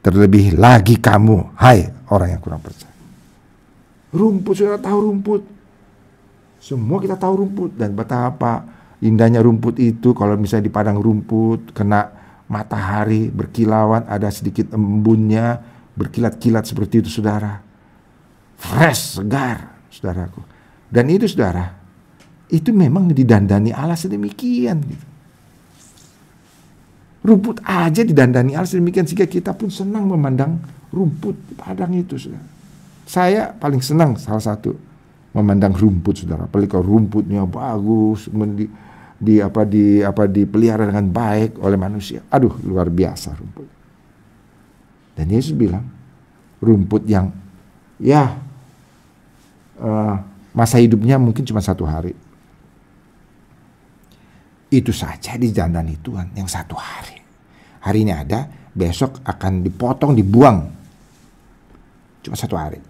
Terlebih 0.05 0.55
lagi 0.61 1.01
kamu, 1.01 1.57
hai 1.57 1.89
orang 2.13 2.37
yang 2.37 2.41
kurang 2.41 2.61
percaya. 2.61 2.93
Rumput, 4.13 4.53
sudah 4.53 4.77
tahu 4.77 4.97
rumput. 5.09 5.41
Semua 6.61 7.01
kita 7.01 7.17
tahu 7.17 7.41
rumput 7.41 7.73
dan 7.73 7.97
betapa 7.97 8.76
indahnya 9.03 9.43
rumput 9.43 9.77
itu 9.77 10.13
kalau 10.17 10.37
misalnya 10.37 10.69
di 10.69 10.73
padang 10.73 10.97
rumput 10.97 11.73
kena 11.73 12.09
matahari 12.47 13.29
berkilauan 13.29 14.07
ada 14.07 14.31
sedikit 14.31 14.73
embunnya 14.73 15.59
berkilat-kilat 15.93 16.65
seperti 16.65 17.05
itu 17.05 17.09
saudara 17.21 17.61
fresh 18.57 19.21
segar 19.21 19.77
saudaraku 19.93 20.57
Dan 20.87 21.11
itu 21.11 21.27
saudara, 21.27 21.75
itu 22.47 22.71
memang 22.71 23.11
didandani 23.11 23.75
Allah 23.75 23.99
sedemikian. 23.99 24.79
Gitu. 24.79 25.05
Rumput 27.27 27.59
aja 27.67 28.07
didandani 28.07 28.55
Allah 28.55 28.71
sedemikian 28.71 29.03
sehingga 29.03 29.27
kita 29.27 29.51
pun 29.51 29.67
senang 29.67 30.07
memandang 30.07 30.63
rumput 30.95 31.35
padang 31.59 31.91
itu. 31.91 32.15
Saudara. 32.15 32.47
Saya 33.03 33.51
paling 33.51 33.83
senang 33.83 34.15
salah 34.15 34.39
satu 34.39 34.71
memandang 35.35 35.75
rumput 35.75 36.23
saudara. 36.23 36.47
Apalagi 36.47 36.71
kalau 36.71 36.87
rumputnya 36.87 37.43
bagus, 37.43 38.31
di, 38.31 38.71
di 39.17 39.41
apa 39.41 39.65
di 39.65 40.05
apa 40.05 40.29
dipelihara 40.29 40.85
dengan 40.85 41.09
baik 41.09 41.57
oleh 41.57 41.77
manusia. 41.77 42.21
Aduh, 42.29 42.53
luar 42.61 42.93
biasa 42.93 43.33
rumput. 43.33 43.67
Dan 45.17 45.33
Yesus 45.33 45.57
bilang, 45.57 45.85
rumput 46.61 47.09
yang 47.09 47.33
ya 47.97 48.37
uh, 49.81 50.15
masa 50.53 50.77
hidupnya 50.77 51.17
mungkin 51.17 51.41
cuma 51.45 51.61
satu 51.61 51.85
hari. 51.89 52.13
Itu 54.67 54.91
saja 54.93 55.39
di 55.39 55.49
dijandani 55.49 55.95
Tuhan 56.03 56.35
yang 56.37 56.45
satu 56.45 56.75
hari. 56.75 57.17
Hari 57.81 58.03
ini 58.03 58.11
ada, 58.11 58.45
besok 58.75 59.23
akan 59.23 59.63
dipotong, 59.63 60.11
dibuang. 60.11 60.59
Cuma 62.19 62.35
satu 62.35 62.59
hari. 62.59 62.83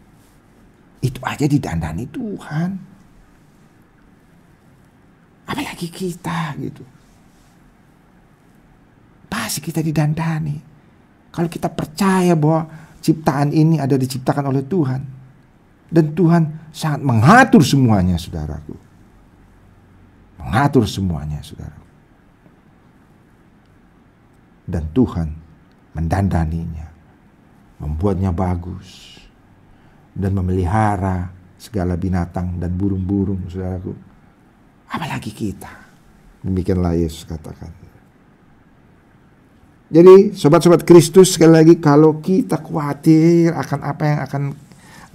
Itu 1.05 1.21
aja 1.21 1.45
didandani 1.45 2.09
Tuhan. 2.09 2.96
Apalagi 5.47 5.87
kita 5.87 6.53
gitu. 6.59 6.83
Pasti 9.31 9.63
kita 9.63 9.79
didandani. 9.79 10.59
Kalau 11.31 11.47
kita 11.47 11.71
percaya 11.71 12.35
bahwa 12.35 12.67
ciptaan 12.99 13.55
ini 13.55 13.79
ada 13.79 13.95
diciptakan 13.95 14.51
oleh 14.51 14.67
Tuhan. 14.67 15.01
Dan 15.87 16.11
Tuhan 16.11 16.67
sangat 16.75 16.99
mengatur 16.99 17.63
semuanya, 17.63 18.19
saudaraku. 18.19 18.75
Mengatur 20.43 20.83
semuanya, 20.83 21.39
saudara. 21.39 21.79
Dan 24.67 24.83
Tuhan 24.91 25.31
mendandaninya, 25.95 26.91
membuatnya 27.79 28.35
bagus, 28.35 29.15
dan 30.11 30.35
memelihara 30.35 31.31
segala 31.55 31.95
binatang 31.95 32.59
dan 32.59 32.75
burung-burung, 32.75 33.47
saudaraku. 33.47 33.95
Apalagi 34.87 35.31
kita. 35.35 35.69
Demikianlah 36.43 36.95
Yesus 36.95 37.27
katakan. 37.27 37.69
Jadi 39.87 40.35
sobat-sobat 40.35 40.83
Kristus 40.83 41.39
sekali 41.39 41.53
lagi 41.55 41.75
kalau 41.79 42.19
kita 42.19 42.59
khawatir 42.59 43.55
akan 43.55 43.79
apa 43.87 44.03
yang 44.03 44.19
akan 44.19 44.43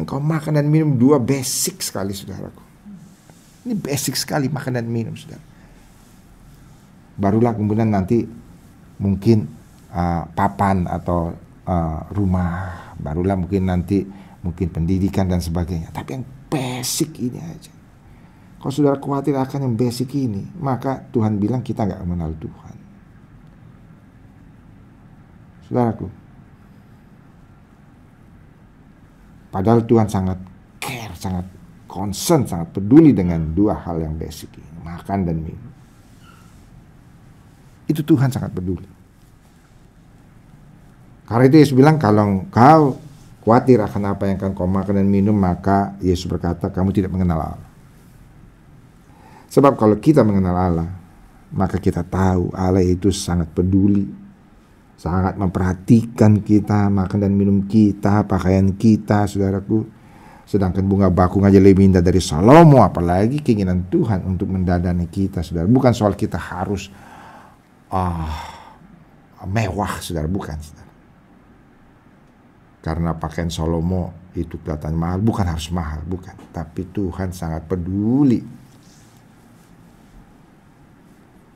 engkau 0.00 0.16
makan 0.16 0.56
dan 0.56 0.66
minum 0.72 0.96
dua 0.96 1.20
basic 1.20 1.84
sekali 1.84 2.16
saudaraku. 2.16 2.64
Ini 3.68 3.76
basic 3.76 4.16
sekali 4.16 4.48
makan 4.48 4.80
dan 4.80 4.88
minum 4.88 5.12
saudara. 5.12 5.44
Barulah 7.20 7.52
kemudian 7.52 7.92
nanti 7.92 8.24
mungkin 8.96 9.44
uh, 9.92 10.24
papan 10.32 10.88
atau 10.88 11.36
uh, 11.68 12.00
rumah, 12.16 12.96
barulah 12.96 13.36
mungkin 13.36 13.68
nanti 13.68 14.08
mungkin 14.40 14.72
pendidikan 14.72 15.28
dan 15.28 15.44
sebagainya. 15.44 15.92
Tapi 15.92 16.16
yang 16.16 16.24
basic 16.48 17.20
ini 17.20 17.38
aja. 17.44 17.81
Kalau 18.62 18.70
saudara 18.70 18.94
khawatir 18.94 19.34
akan 19.34 19.66
yang 19.66 19.74
basic 19.74 20.14
ini, 20.14 20.46
maka 20.62 21.02
Tuhan 21.10 21.34
bilang 21.42 21.66
kita 21.66 21.82
nggak 21.82 21.98
mengenal 22.06 22.30
Tuhan. 22.38 22.76
Saudaraku. 25.66 26.06
Padahal 29.50 29.82
Tuhan 29.82 30.06
sangat 30.06 30.38
care, 30.78 31.10
sangat 31.18 31.50
concern, 31.90 32.46
sangat 32.46 32.70
peduli 32.70 33.10
dengan 33.10 33.50
dua 33.50 33.82
hal 33.82 33.98
yang 33.98 34.14
basic 34.14 34.54
ini, 34.54 34.78
makan 34.86 35.26
dan 35.26 35.42
minum. 35.42 35.72
Itu 37.90 38.06
Tuhan 38.06 38.30
sangat 38.30 38.54
peduli. 38.54 38.86
Karena 41.26 41.50
itu 41.50 41.56
Yesus 41.58 41.74
bilang 41.74 41.98
kalau 41.98 42.46
kau 42.46 42.94
khawatir 43.42 43.82
akan 43.82 44.14
apa 44.14 44.30
yang 44.30 44.38
akan 44.38 44.54
kau 44.54 44.70
makan 44.70 45.02
dan 45.02 45.10
minum, 45.10 45.34
maka 45.34 45.98
Yesus 45.98 46.30
berkata 46.30 46.70
kamu 46.70 46.94
tidak 46.94 47.10
mengenal 47.10 47.42
Allah. 47.42 47.71
Sebab 49.52 49.76
kalau 49.76 50.00
kita 50.00 50.24
mengenal 50.24 50.56
Allah, 50.56 50.88
maka 51.52 51.76
kita 51.76 52.00
tahu 52.00 52.48
Allah 52.56 52.80
itu 52.80 53.12
sangat 53.12 53.52
peduli 53.52 54.22
sangat 55.02 55.34
memperhatikan 55.34 56.38
kita, 56.46 56.86
makan 56.86 57.18
dan 57.26 57.34
minum 57.34 57.66
kita, 57.66 58.22
pakaian 58.22 58.70
kita, 58.78 59.26
saudaraku. 59.26 59.82
Sedangkan 60.46 60.86
bunga 60.86 61.10
bakung 61.10 61.42
aja 61.42 61.58
lebih 61.58 61.90
indah 61.90 61.98
dari 61.98 62.22
Salomo, 62.22 62.86
apalagi 62.86 63.42
keinginan 63.42 63.90
Tuhan 63.90 64.22
untuk 64.22 64.46
mendadani 64.46 65.10
kita, 65.10 65.42
saudara. 65.42 65.66
Bukan 65.66 65.90
soal 65.90 66.14
kita 66.14 66.38
harus 66.38 66.86
uh, 67.90 68.30
mewah, 69.42 69.98
saudara, 69.98 70.30
bukan. 70.30 70.54
Saudara. 70.62 70.92
Karena 72.78 73.10
pakaian 73.18 73.50
Salomo 73.50 74.30
itu 74.38 74.54
kelihatan 74.62 74.94
mahal, 74.94 75.18
bukan 75.18 75.46
harus 75.50 75.66
mahal, 75.74 75.98
bukan. 76.06 76.34
Tapi 76.54 76.94
Tuhan 76.94 77.34
sangat 77.34 77.66
peduli. 77.66 78.61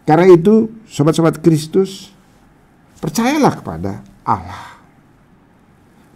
Karena 0.06 0.30
itu, 0.30 0.70
sobat-sobat 0.86 1.42
Kristus, 1.42 2.16
Percayalah 2.96 3.52
kepada 3.60 3.92
Allah. 4.24 4.80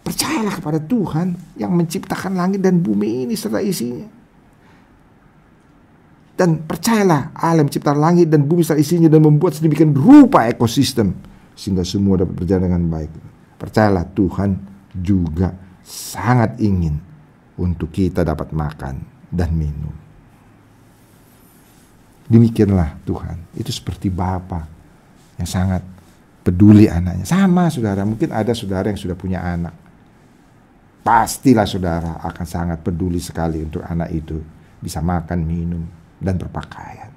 Percayalah 0.01 0.53
kepada 0.57 0.79
Tuhan 0.81 1.37
yang 1.53 1.71
menciptakan 1.77 2.33
langit 2.33 2.59
dan 2.65 2.81
bumi 2.81 3.29
ini 3.29 3.37
serta 3.37 3.61
isinya. 3.61 4.09
Dan 6.33 6.65
percayalah 6.65 7.37
Allah 7.37 7.61
menciptakan 7.61 8.01
langit 8.01 8.33
dan 8.33 8.49
bumi 8.49 8.65
serta 8.65 8.81
isinya 8.81 9.05
dan 9.05 9.21
membuat 9.21 9.53
sedemikian 9.53 9.93
rupa 9.93 10.49
ekosistem 10.49 11.13
sehingga 11.53 11.85
semua 11.85 12.25
dapat 12.25 12.33
berjalan 12.33 12.65
dengan 12.65 12.83
baik. 12.89 13.11
Percayalah 13.61 14.09
Tuhan 14.17 14.57
juga 14.97 15.53
sangat 15.85 16.57
ingin 16.57 16.97
untuk 17.61 17.93
kita 17.93 18.25
dapat 18.25 18.49
makan 18.57 19.05
dan 19.29 19.53
minum. 19.53 19.93
Demikianlah 22.31 23.03
Tuhan. 23.03 23.35
Itu 23.59 23.75
seperti 23.75 24.07
Bapa 24.07 24.63
yang 25.35 25.49
sangat 25.49 25.83
peduli 26.47 26.87
anaknya. 26.87 27.27
Sama 27.27 27.67
saudara, 27.67 28.07
mungkin 28.07 28.31
ada 28.31 28.55
saudara 28.55 28.87
yang 28.87 28.95
sudah 28.95 29.19
punya 29.19 29.43
anak. 29.43 29.75
Pastilah 31.03 31.67
saudara 31.67 32.23
akan 32.23 32.45
sangat 32.47 32.79
peduli 32.79 33.19
sekali 33.19 33.59
untuk 33.59 33.83
anak 33.83 34.15
itu 34.15 34.39
bisa 34.79 35.03
makan, 35.03 35.43
minum, 35.43 35.83
dan 36.23 36.39
berpakaian. 36.39 37.11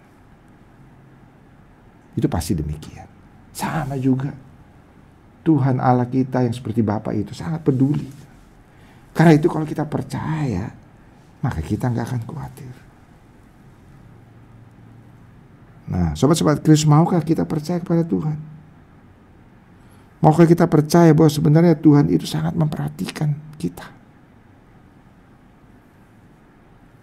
Itu 2.19 2.27
pasti 2.27 2.59
demikian. 2.59 3.07
Sama 3.55 3.95
juga. 3.95 4.35
Tuhan 5.45 5.77
Allah 5.79 6.09
kita 6.09 6.43
yang 6.43 6.57
seperti 6.57 6.81
Bapak 6.81 7.13
itu 7.13 7.37
sangat 7.37 7.61
peduli. 7.61 8.09
Karena 9.13 9.37
itu 9.37 9.47
kalau 9.47 9.69
kita 9.69 9.85
percaya, 9.85 10.73
maka 11.45 11.61
kita 11.61 11.93
nggak 11.93 12.07
akan 12.09 12.23
khawatir. 12.25 12.73
Nah, 15.85 16.17
sobat-sobat 16.17 16.65
Kristus, 16.65 16.89
maukah 16.89 17.21
kita 17.21 17.45
percaya 17.45 17.81
kepada 17.81 18.05
Tuhan? 18.05 18.41
Maukah 20.25 20.49
kita 20.49 20.65
percaya 20.65 21.13
bahwa 21.13 21.29
sebenarnya 21.29 21.77
Tuhan 21.77 22.09
itu 22.09 22.25
sangat 22.25 22.57
memperhatikan 22.57 23.37
kita? 23.61 23.85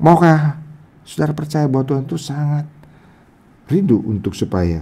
Maukah 0.02 0.58
saudara 1.06 1.30
percaya 1.30 1.70
bahwa 1.70 1.86
Tuhan 1.86 2.10
itu 2.10 2.17
sangat 2.17 2.65
rindu 3.70 4.02
untuk 4.02 4.34
supaya 4.34 4.82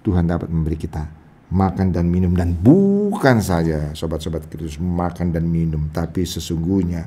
Tuhan 0.00 0.24
dapat 0.24 0.48
memberi 0.48 0.80
kita 0.80 1.04
makan 1.52 1.94
dan 1.94 2.10
minum 2.10 2.34
dan 2.34 2.50
bukan 2.56 3.38
saja 3.38 3.94
sobat-sobat 3.94 4.50
Kristus 4.50 4.82
makan 4.82 5.30
dan 5.30 5.46
minum 5.46 5.86
tapi 5.94 6.26
sesungguhnya 6.26 7.06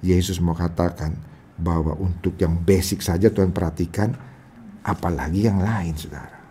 Yesus 0.00 0.40
mau 0.40 0.56
katakan 0.56 1.12
bahwa 1.60 1.92
untuk 2.00 2.36
yang 2.40 2.56
basic 2.56 3.04
saja 3.04 3.28
Tuhan 3.28 3.52
perhatikan 3.52 4.16
apalagi 4.84 5.48
yang 5.48 5.64
lain 5.64 5.96
saudara 5.96 6.44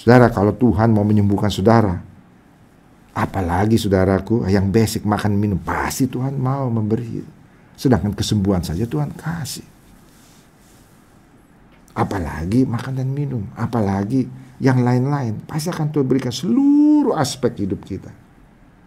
Saudara, 0.00 0.32
kalau 0.32 0.56
Tuhan 0.56 0.96
mau 0.96 1.04
menyembuhkan 1.04 1.52
saudara, 1.52 2.00
apalagi 3.12 3.76
saudaraku 3.76 4.48
yang 4.48 4.72
basic 4.72 5.04
makan 5.04 5.36
minum, 5.36 5.60
pasti 5.60 6.08
Tuhan 6.08 6.40
mau 6.40 6.72
memberi. 6.72 7.20
Sedangkan 7.76 8.16
kesembuhan 8.16 8.64
saja 8.64 8.88
Tuhan 8.88 9.12
kasih. 9.12 9.68
Apalagi 11.92 12.64
makan 12.64 12.96
dan 12.96 13.12
minum, 13.12 13.44
apalagi 13.52 14.24
yang 14.56 14.80
lain-lain, 14.80 15.44
pasti 15.44 15.68
akan 15.68 15.92
Tuhan 15.92 16.08
berikan 16.08 16.32
seluruh 16.32 17.12
aspek 17.20 17.68
hidup 17.68 17.84
kita. 17.84 18.08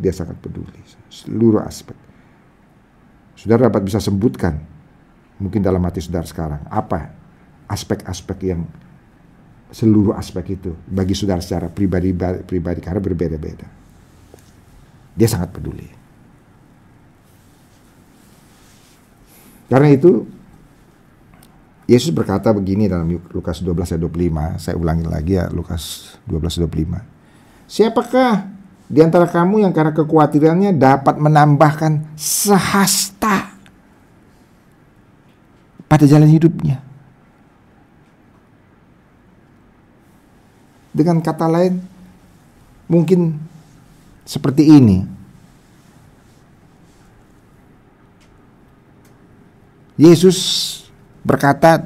Dia 0.02 0.18
sangat 0.18 0.42
peduli, 0.42 0.82
seluruh 1.14 1.62
aspek. 1.62 1.94
Saudara 3.38 3.70
dapat 3.70 3.86
bisa 3.86 4.02
sebutkan, 4.02 4.58
mungkin 5.38 5.62
dalam 5.62 5.86
hati 5.86 6.02
saudara 6.02 6.26
sekarang, 6.26 6.66
apa 6.74 7.22
aspek-aspek 7.68 8.40
yang 8.54 8.62
seluruh 9.74 10.14
aspek 10.14 10.54
itu 10.54 10.78
bagi 10.86 11.18
saudara 11.18 11.42
secara 11.42 11.66
pribadi 11.66 12.14
pribadi 12.46 12.80
karena 12.80 13.02
berbeda-beda. 13.02 13.66
Dia 15.18 15.28
sangat 15.30 15.50
peduli. 15.50 15.90
Karena 19.74 19.90
itu 19.90 20.30
Yesus 21.90 22.14
berkata 22.14 22.54
begini 22.54 22.86
dalam 22.86 23.10
Lukas 23.10 23.60
12 23.60 23.98
ayat 23.98 24.02
25. 24.06 24.62
Saya 24.62 24.76
ulangi 24.78 25.10
lagi 25.10 25.34
ya 25.36 25.50
Lukas 25.50 26.16
12 26.30 26.62
ayat 26.62 26.70
25. 26.70 27.02
Siapakah 27.68 28.34
di 28.86 29.02
antara 29.02 29.26
kamu 29.26 29.66
yang 29.66 29.74
karena 29.74 29.90
kekhawatirannya 29.90 30.78
dapat 30.78 31.18
menambahkan 31.18 32.14
sehasta 32.14 33.58
pada 35.90 36.06
jalan 36.06 36.30
hidupnya? 36.30 36.93
Dengan 40.94 41.20
kata 41.20 41.50
lain, 41.50 41.82
mungkin 42.86 43.42
seperti 44.24 44.70
ini. 44.70 45.02
Yesus 49.98 50.38
berkata, 51.26 51.86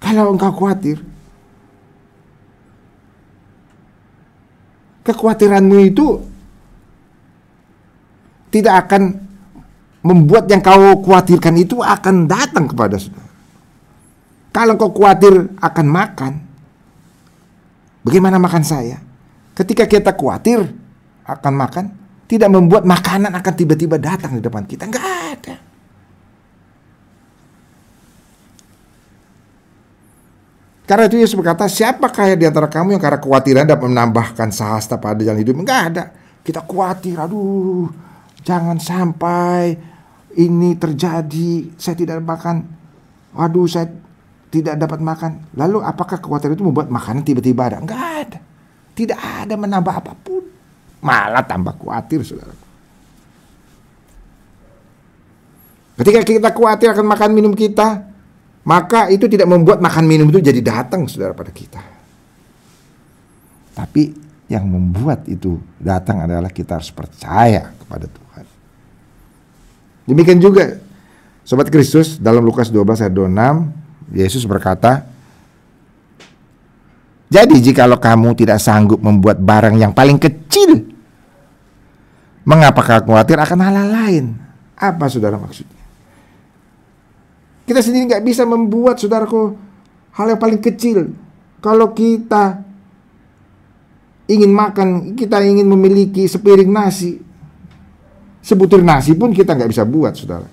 "Kalau 0.00 0.32
engkau 0.32 0.52
khawatir, 0.52 1.00
kekhawatiranmu 5.04 5.76
itu 5.88 6.20
tidak 8.50 8.86
akan 8.86 9.16
membuat 10.00 10.48
yang 10.50 10.64
kau 10.64 11.04
khawatirkan 11.04 11.54
itu 11.60 11.80
akan 11.80 12.26
datang 12.26 12.66
kepada. 12.70 12.96
Kalau 14.50 14.74
kau 14.74 14.90
khawatir 14.90 15.46
akan 15.62 15.86
makan, 15.86 16.32
bagaimana 18.02 18.42
makan 18.42 18.66
saya? 18.66 18.98
Ketika 19.54 19.86
kita 19.86 20.10
khawatir 20.10 20.66
akan 21.22 21.54
makan, 21.54 21.84
tidak 22.26 22.50
membuat 22.50 22.82
makanan 22.82 23.30
akan 23.30 23.54
tiba-tiba 23.54 23.98
datang 23.98 24.34
di 24.34 24.42
depan 24.42 24.66
kita. 24.66 24.90
Enggak 24.90 25.06
ada. 25.06 25.56
Karena 30.90 31.06
itu 31.06 31.22
Yesus 31.22 31.38
berkata, 31.38 31.70
siapakah 31.70 32.34
di 32.34 32.50
antara 32.50 32.66
kamu 32.66 32.98
yang 32.98 33.02
karena 33.02 33.22
kekhawatiran 33.22 33.62
dapat 33.62 33.86
menambahkan 33.86 34.50
sahasta 34.50 34.98
pada 34.98 35.22
jalan 35.22 35.38
hidup? 35.38 35.62
Enggak 35.62 35.80
ada. 35.94 36.04
Kita 36.42 36.66
khawatir, 36.66 37.14
aduh, 37.14 37.86
jangan 38.42 38.74
sampai 38.82 39.78
ini 40.34 40.74
terjadi, 40.74 41.78
saya 41.78 41.94
tidak 41.94 42.18
makan. 42.26 42.66
Waduh, 43.38 43.70
saya 43.70 43.86
tidak 44.50 44.74
dapat 44.76 44.98
makan. 44.98 45.32
Lalu 45.54 45.78
apakah 45.86 46.18
kekhawatiran 46.18 46.58
itu 46.58 46.66
membuat 46.66 46.90
makanan 46.90 47.22
tiba-tiba 47.22 47.70
ada? 47.70 47.78
Enggak 47.78 48.02
ada. 48.26 48.38
Tidak 48.98 49.16
ada 49.16 49.54
menambah 49.54 49.94
apa 49.94 50.12
pun. 50.18 50.42
Malah 51.00 51.46
tambah 51.46 51.78
khawatir 51.78 52.20
saudara. 52.26 52.52
Ketika 55.96 56.20
kita 56.26 56.50
khawatir 56.50 56.90
akan 56.92 57.06
makan 57.06 57.30
minum 57.30 57.54
kita, 57.54 58.04
maka 58.66 59.08
itu 59.08 59.30
tidak 59.30 59.48
membuat 59.48 59.78
makan 59.80 60.04
minum 60.04 60.28
itu 60.28 60.42
jadi 60.42 60.60
datang 60.60 61.06
saudara 61.06 61.32
pada 61.32 61.54
kita. 61.54 61.80
Tapi 63.72 64.12
yang 64.50 64.66
membuat 64.66 65.30
itu 65.30 65.62
datang 65.78 66.26
adalah 66.26 66.50
kita 66.50 66.82
harus 66.82 66.90
percaya 66.90 67.70
kepada 67.78 68.10
Tuhan. 68.10 68.44
Demikian 70.10 70.42
juga 70.42 70.74
Sobat 71.46 71.70
Kristus 71.70 72.18
dalam 72.18 72.44
Lukas 72.44 72.68
12 72.68 73.06
ayat 73.06 73.14
26 73.14 73.79
Yesus 74.10 74.46
berkata 74.46 75.06
Jadi 77.30 77.62
jikalau 77.62 77.98
kamu 77.98 78.34
tidak 78.34 78.58
sanggup 78.58 78.98
membuat 78.98 79.38
barang 79.38 79.78
yang 79.78 79.94
paling 79.94 80.18
kecil 80.18 80.90
Mengapakah 82.42 83.04
khawatir 83.04 83.38
akan 83.38 83.58
hal, 83.62 83.74
-hal 83.76 83.88
lain? 83.92 84.24
Apa 84.80 85.06
saudara 85.12 85.36
maksudnya? 85.36 85.76
Kita 87.68 87.84
sendiri 87.84 88.10
nggak 88.10 88.24
bisa 88.26 88.42
membuat 88.48 88.98
saudaraku 88.98 89.54
hal 90.16 90.26
yang 90.34 90.40
paling 90.40 90.58
kecil. 90.58 91.14
Kalau 91.60 91.92
kita 91.92 92.64
ingin 94.26 94.50
makan, 94.50 95.14
kita 95.14 95.44
ingin 95.44 95.68
memiliki 95.68 96.24
sepiring 96.24 96.72
nasi, 96.72 97.20
sebutir 98.40 98.80
nasi 98.80 99.12
pun 99.12 99.36
kita 99.36 99.52
nggak 99.52 99.70
bisa 99.70 99.84
buat, 99.84 100.16
saudara. 100.16 100.48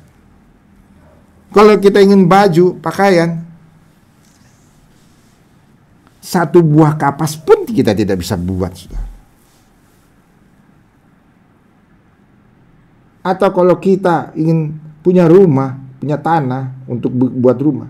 Kalau 1.55 1.73
kita 1.79 2.03
ingin 2.03 2.27
baju, 2.27 2.77
pakaian, 2.83 3.46
satu 6.27 6.59
buah 6.59 6.99
kapas 6.99 7.39
pun 7.39 7.63
kita 7.63 7.95
tidak 7.95 8.19
bisa 8.19 8.35
buat, 8.35 8.75
saudara. 8.75 9.07
Atau 13.23 13.49
kalau 13.55 13.79
kita 13.79 14.35
ingin 14.35 14.75
punya 14.99 15.23
rumah, 15.23 15.79
punya 16.03 16.19
tanah 16.19 16.83
untuk 16.87 17.15
buat 17.15 17.55
rumah. 17.59 17.87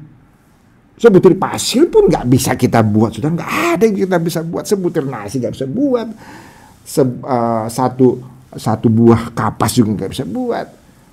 Sebutir 0.98 1.38
pasir 1.38 1.90
pun 1.90 2.10
nggak 2.10 2.26
bisa 2.26 2.54
kita 2.54 2.82
buat, 2.82 3.18
sudah 3.18 3.30
nggak 3.34 3.52
ada 3.74 3.84
yang 3.86 3.98
kita 4.06 4.18
bisa 4.22 4.42
buat. 4.46 4.66
Sebutir 4.66 5.06
nasi 5.06 5.42
nggak 5.42 5.54
bisa 5.58 5.66
buat. 5.70 6.08
Se, 6.86 7.02
uh, 7.06 7.66
satu 7.70 8.22
satu 8.54 8.90
buah 8.90 9.34
kapas 9.34 9.78
juga 9.78 9.94
nggak 9.98 10.12
bisa 10.14 10.26
buat. 10.26 10.68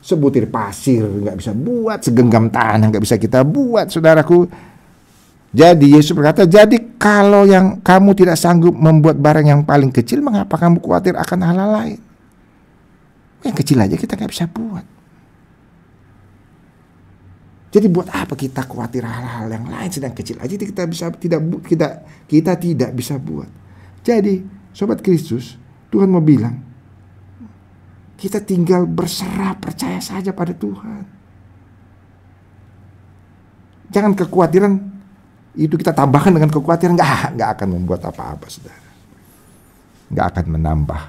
Sebutir 0.04 0.48
pasir 0.48 1.04
nggak 1.04 1.36
bisa 1.40 1.52
buat. 1.56 2.00
Segenggam 2.00 2.48
tanah 2.48 2.92
nggak 2.92 3.04
bisa 3.04 3.16
kita 3.20 3.44
buat, 3.44 3.92
saudaraku. 3.92 4.48
Jadi 5.54 5.94
Yesus 5.94 6.10
berkata, 6.18 6.42
jadi 6.50 6.98
kalau 6.98 7.46
yang 7.46 7.78
kamu 7.78 8.10
tidak 8.18 8.34
sanggup 8.34 8.74
membuat 8.74 9.22
barang 9.22 9.46
yang 9.46 9.62
paling 9.62 9.94
kecil, 9.94 10.18
mengapa 10.18 10.58
kamu 10.58 10.82
khawatir 10.82 11.14
akan 11.14 11.38
hal-hal 11.46 11.70
lain? 11.70 12.00
Yang 13.46 13.54
kecil 13.62 13.78
aja 13.78 13.94
kita 13.94 14.18
nggak 14.18 14.32
bisa 14.34 14.50
buat. 14.50 14.82
Jadi 17.70 17.86
buat 17.90 18.06
apa 18.10 18.34
kita 18.34 18.66
khawatir 18.66 19.06
hal-hal 19.06 19.50
yang 19.50 19.66
lain 19.66 19.90
sedang 19.90 20.14
kecil 20.14 20.38
aja 20.38 20.54
kita 20.54 20.86
bisa 20.86 21.10
tidak 21.10 21.42
kita 21.66 22.06
kita 22.26 22.52
tidak 22.58 22.90
bisa 22.94 23.18
buat. 23.18 23.50
Jadi 24.02 24.42
sobat 24.74 25.02
Kristus, 25.02 25.54
Tuhan 25.90 26.10
mau 26.10 26.22
bilang 26.22 26.54
kita 28.14 28.42
tinggal 28.42 28.86
berserah 28.86 29.58
percaya 29.58 29.98
saja 29.98 30.30
pada 30.30 30.54
Tuhan. 30.54 31.02
Jangan 33.90 34.18
kekhawatiran 34.18 34.93
itu 35.54 35.78
kita 35.78 35.94
tambahkan 35.94 36.34
dengan 36.34 36.50
kekhawatiran 36.50 36.98
nggak 36.98 37.38
nggak 37.38 37.50
akan 37.58 37.68
membuat 37.70 38.02
apa-apa 38.10 38.46
saudara. 38.50 38.90
Nggak 40.10 40.26
akan 40.34 40.44
menambah 40.58 41.02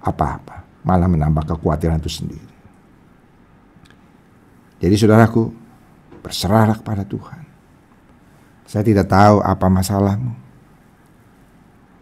apa-apa, 0.00 0.56
malah 0.84 1.08
menambah 1.08 1.44
kekhawatiran 1.56 2.00
itu 2.00 2.12
sendiri. 2.12 2.54
Jadi 4.80 4.94
saudaraku, 4.96 5.52
berserahlah 6.24 6.76
kepada 6.76 7.04
Tuhan. 7.04 7.44
Saya 8.64 8.86
tidak 8.86 9.12
tahu 9.12 9.44
apa 9.44 9.66
masalahmu. 9.68 10.32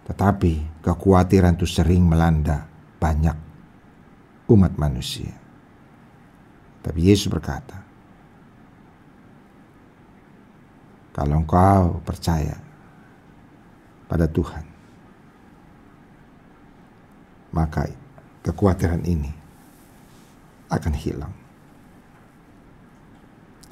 Tetapi 0.07 0.83
kekhawatiran 0.87 1.59
itu 1.59 1.66
sering 1.66 2.07
melanda 2.07 2.71
banyak 3.03 3.35
umat 4.53 4.79
manusia. 4.79 5.35
Tapi 6.81 7.11
Yesus 7.11 7.27
berkata, 7.27 7.88
kalau 11.19 11.43
engkau 11.43 11.99
percaya 12.07 12.55
pada 14.07 14.31
Tuhan, 14.31 14.63
maka 17.51 17.91
kekhawatiran 18.47 19.03
ini 19.03 19.35
akan 20.71 20.95
hilang. 20.95 21.35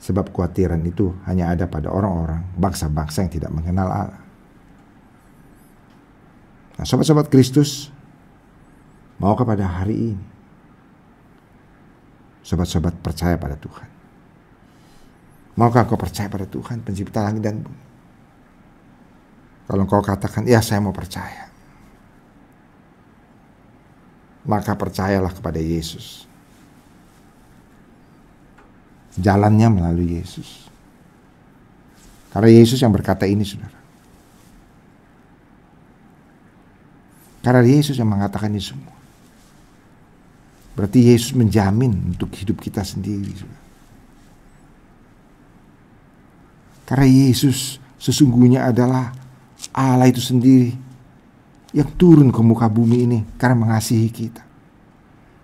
Sebab 0.03 0.35
kekhawatiran 0.35 0.83
itu 0.91 1.15
hanya 1.31 1.55
ada 1.55 1.71
pada 1.71 1.87
orang-orang, 1.87 2.43
bangsa-bangsa 2.59 3.23
yang 3.23 3.31
tidak 3.39 3.55
mengenal 3.55 3.87
Allah. 3.95 4.23
Nah, 6.77 6.85
sobat-sobat 6.85 7.31
Kristus, 7.31 7.95
mau 9.23 9.39
kepada 9.39 9.63
hari 9.71 10.19
ini, 10.19 10.25
sobat-sobat 12.43 12.99
percaya 12.99 13.39
pada 13.39 13.55
Tuhan. 13.55 13.96
Maukah 15.57 15.89
kau 15.89 15.97
percaya 15.97 16.29
pada 16.29 16.45
Tuhan, 16.45 16.85
pencipta 16.85 17.25
langit 17.25 17.41
dan 17.41 17.65
bumi? 17.65 17.85
Kalau 19.67 19.85
kau 19.89 20.05
katakan, 20.05 20.45
ya 20.47 20.61
saya 20.61 20.79
mau 20.79 20.93
percaya 20.95 21.47
maka 24.47 24.79
percayalah 24.79 25.35
kepada 25.35 25.59
Yesus. 25.59 26.25
Jalannya 29.19 29.69
melalui 29.69 30.23
Yesus. 30.23 30.71
Karena 32.31 32.51
Yesus 32.55 32.79
yang 32.79 32.95
berkata 32.95 33.27
ini, 33.27 33.43
saudara. 33.43 33.75
Karena 37.43 37.63
Yesus 37.67 37.99
yang 37.99 38.11
mengatakan 38.11 38.55
ini 38.55 38.63
semua. 38.63 38.95
Berarti 40.79 41.11
Yesus 41.11 41.33
menjamin 41.33 42.15
untuk 42.15 42.31
hidup 42.37 42.61
kita 42.61 42.85
sendiri. 42.85 43.33
Saudara. 43.33 43.66
Karena 46.87 47.07
Yesus 47.11 47.83
sesungguhnya 47.99 48.71
adalah 48.71 49.11
Allah 49.75 50.07
itu 50.07 50.23
sendiri 50.23 50.71
yang 51.75 51.91
turun 51.99 52.31
ke 52.31 52.41
muka 52.41 52.71
bumi 52.71 52.99
ini 53.05 53.19
karena 53.37 53.59
mengasihi 53.59 54.09
kita. 54.09 54.47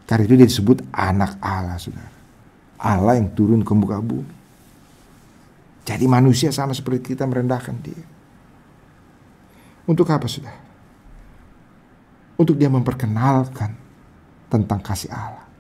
Karena 0.07 0.23
itu 0.25 0.35
dia 0.39 0.49
disebut 0.49 0.87
anak 0.95 1.37
Allah, 1.43 1.77
saudara. 1.77 2.09
Allah 2.79 3.19
yang 3.19 3.35
turun 3.35 3.67
ke 3.67 3.73
muka 3.75 3.99
bumi. 3.99 4.33
Jadi 5.83 6.07
manusia 6.07 6.55
sama 6.55 6.73
seperti 6.73 7.15
kita 7.15 7.27
merendahkan 7.27 7.75
dia. 7.83 8.03
Untuk 9.83 10.07
apa 10.15 10.31
sudah? 10.31 10.55
Untuk 12.39 12.55
dia 12.55 12.71
memperkenalkan 12.71 13.75
tentang 14.47 14.79
kasih 14.79 15.11
Allah. 15.11 15.52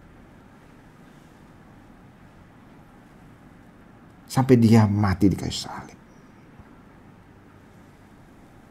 Sampai 4.33 4.57
dia 4.57 4.88
mati 4.88 5.29
di 5.29 5.37
kayu 5.37 5.53
salib. 5.53 5.99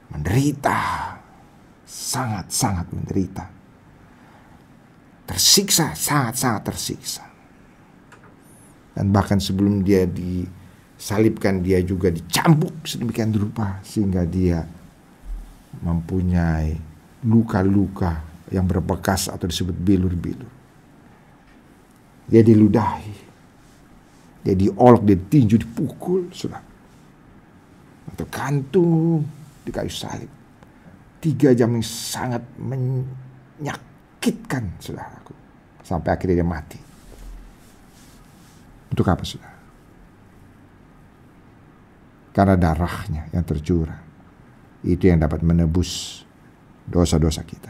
Menderita. 0.10 0.80
Sangat-sangat 1.86 2.90
menderita. 2.90 3.46
Tersiksa, 5.30 5.94
sangat-sangat 5.94 6.62
tersiksa. 6.66 7.24
Dan 8.98 9.14
bahkan 9.14 9.38
sebelum 9.38 9.86
dia 9.86 10.10
disalibkan 10.10 11.62
dia 11.62 11.78
juga 11.86 12.10
dicambuk 12.10 12.82
sedemikian 12.82 13.30
rupa 13.30 13.86
sehingga 13.86 14.26
dia 14.26 14.66
mempunyai 15.86 16.74
luka-luka 17.22 18.26
yang 18.50 18.66
berbekas 18.66 19.30
atau 19.30 19.46
disebut 19.46 19.78
bilur-bilur. 19.78 20.50
Dia 22.26 22.42
diludahi. 22.42 23.31
Dia 24.42 24.58
diolok, 24.58 25.06
dia 25.06 25.18
ditinju, 25.18 25.56
dipukul, 25.62 26.34
sudah. 26.34 26.62
Atau 28.10 28.26
kantung 28.28 29.22
di 29.62 29.70
kayu 29.70 29.94
salib. 29.94 30.30
Tiga 31.22 31.54
jam 31.54 31.78
yang 31.78 31.86
sangat 31.86 32.42
menyakitkan, 32.58 34.74
saudaraku. 34.82 35.38
Sampai 35.86 36.18
akhirnya 36.18 36.42
dia 36.42 36.50
mati. 36.50 36.82
Untuk 38.90 39.06
apa, 39.06 39.22
saudara? 39.22 39.62
Karena 42.34 42.58
darahnya 42.58 43.30
yang 43.30 43.46
tercurah. 43.46 44.02
Itu 44.82 45.06
yang 45.06 45.22
dapat 45.22 45.46
menebus 45.46 46.26
dosa-dosa 46.90 47.46
kita. 47.46 47.70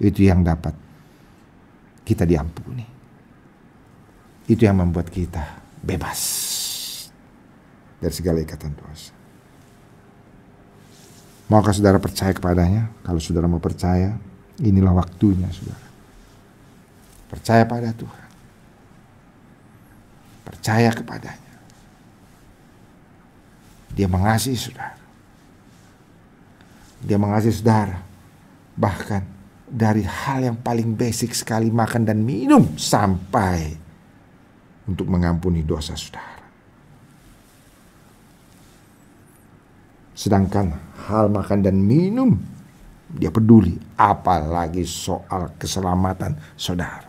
Itu 0.00 0.24
yang 0.24 0.40
dapat 0.40 0.72
kita 2.08 2.24
diampuni. 2.24 2.99
Itu 4.50 4.66
yang 4.66 4.82
membuat 4.82 5.06
kita 5.14 5.62
bebas 5.78 6.18
dari 8.02 8.10
segala 8.10 8.42
ikatan 8.42 8.74
dosa. 8.74 9.14
Maukah 11.46 11.70
saudara 11.70 12.02
percaya 12.02 12.34
kepadanya? 12.34 12.90
Kalau 13.06 13.22
saudara 13.22 13.46
mau 13.46 13.62
percaya, 13.62 14.18
inilah 14.58 14.90
waktunya 14.90 15.46
saudara. 15.54 15.86
Percaya 17.30 17.62
pada 17.62 17.94
Tuhan. 17.94 18.28
Percaya 20.46 20.90
kepadanya. 20.90 21.54
Dia 23.94 24.10
mengasihi 24.10 24.58
saudara. 24.58 24.98
Dia 27.06 27.18
mengasihi 27.22 27.54
saudara. 27.54 28.02
Bahkan 28.74 29.22
dari 29.70 30.02
hal 30.02 30.42
yang 30.42 30.58
paling 30.58 30.98
basic 30.98 31.38
sekali 31.38 31.70
makan 31.70 32.02
dan 32.02 32.18
minum 32.22 32.74
sampai 32.74 33.89
untuk 34.90 35.06
mengampuni 35.06 35.62
dosa 35.62 35.94
saudara. 35.94 36.42
Sedangkan 40.18 40.74
hal 41.06 41.30
makan 41.30 41.62
dan 41.62 41.78
minum 41.78 42.34
dia 43.14 43.30
peduli 43.30 43.78
apalagi 43.94 44.82
soal 44.82 45.54
keselamatan 45.56 46.34
saudara. 46.58 47.06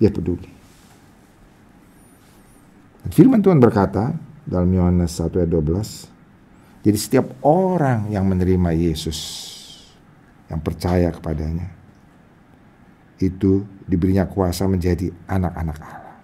Dia 0.00 0.10
peduli. 0.10 0.50
Firman 3.12 3.44
Tuhan 3.44 3.60
berkata 3.60 4.16
dalam 4.42 4.72
Yohanes 4.72 5.14
1 5.20 5.30
ayat 5.38 5.50
12 5.52 6.12
jadi 6.82 6.98
setiap 6.98 7.26
orang 7.46 8.10
yang 8.10 8.26
menerima 8.26 8.74
Yesus, 8.74 9.18
yang 10.50 10.58
percaya 10.58 11.14
kepadanya, 11.14 11.70
itu 13.22 13.62
diberinya 13.86 14.26
kuasa 14.26 14.66
menjadi 14.66 15.14
anak-anak 15.30 15.78
Allah. 15.78 16.18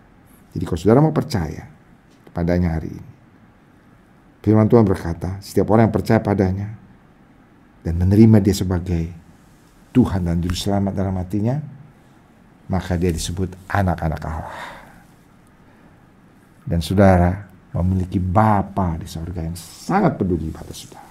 Jadi 0.51 0.65
kalau 0.67 0.79
saudara 0.83 0.99
mau 0.99 1.15
percaya 1.15 1.71
kepadanya 2.27 2.75
hari 2.75 2.91
ini, 2.91 3.13
firman 4.43 4.67
Tuhan 4.67 4.83
berkata, 4.83 5.39
setiap 5.39 5.71
orang 5.71 5.87
yang 5.87 5.95
percaya 5.95 6.19
padanya 6.19 6.75
dan 7.87 7.95
menerima 7.95 8.43
dia 8.43 8.57
sebagai 8.59 9.15
Tuhan 9.95 10.27
dan 10.27 10.43
Juru 10.43 10.59
Selamat 10.59 10.93
dalam 10.93 11.15
hatinya, 11.17 11.63
maka 12.67 12.99
dia 12.99 13.15
disebut 13.15 13.55
anak-anak 13.71 14.23
Allah. 14.27 14.67
Dan 16.69 16.85
saudara, 16.85 17.49
memiliki 17.73 18.21
Bapa 18.21 19.01
di 19.01 19.09
surga 19.09 19.41
yang 19.41 19.57
sangat 19.57 20.21
peduli 20.21 20.53
pada 20.53 20.73
saudara. 20.75 21.08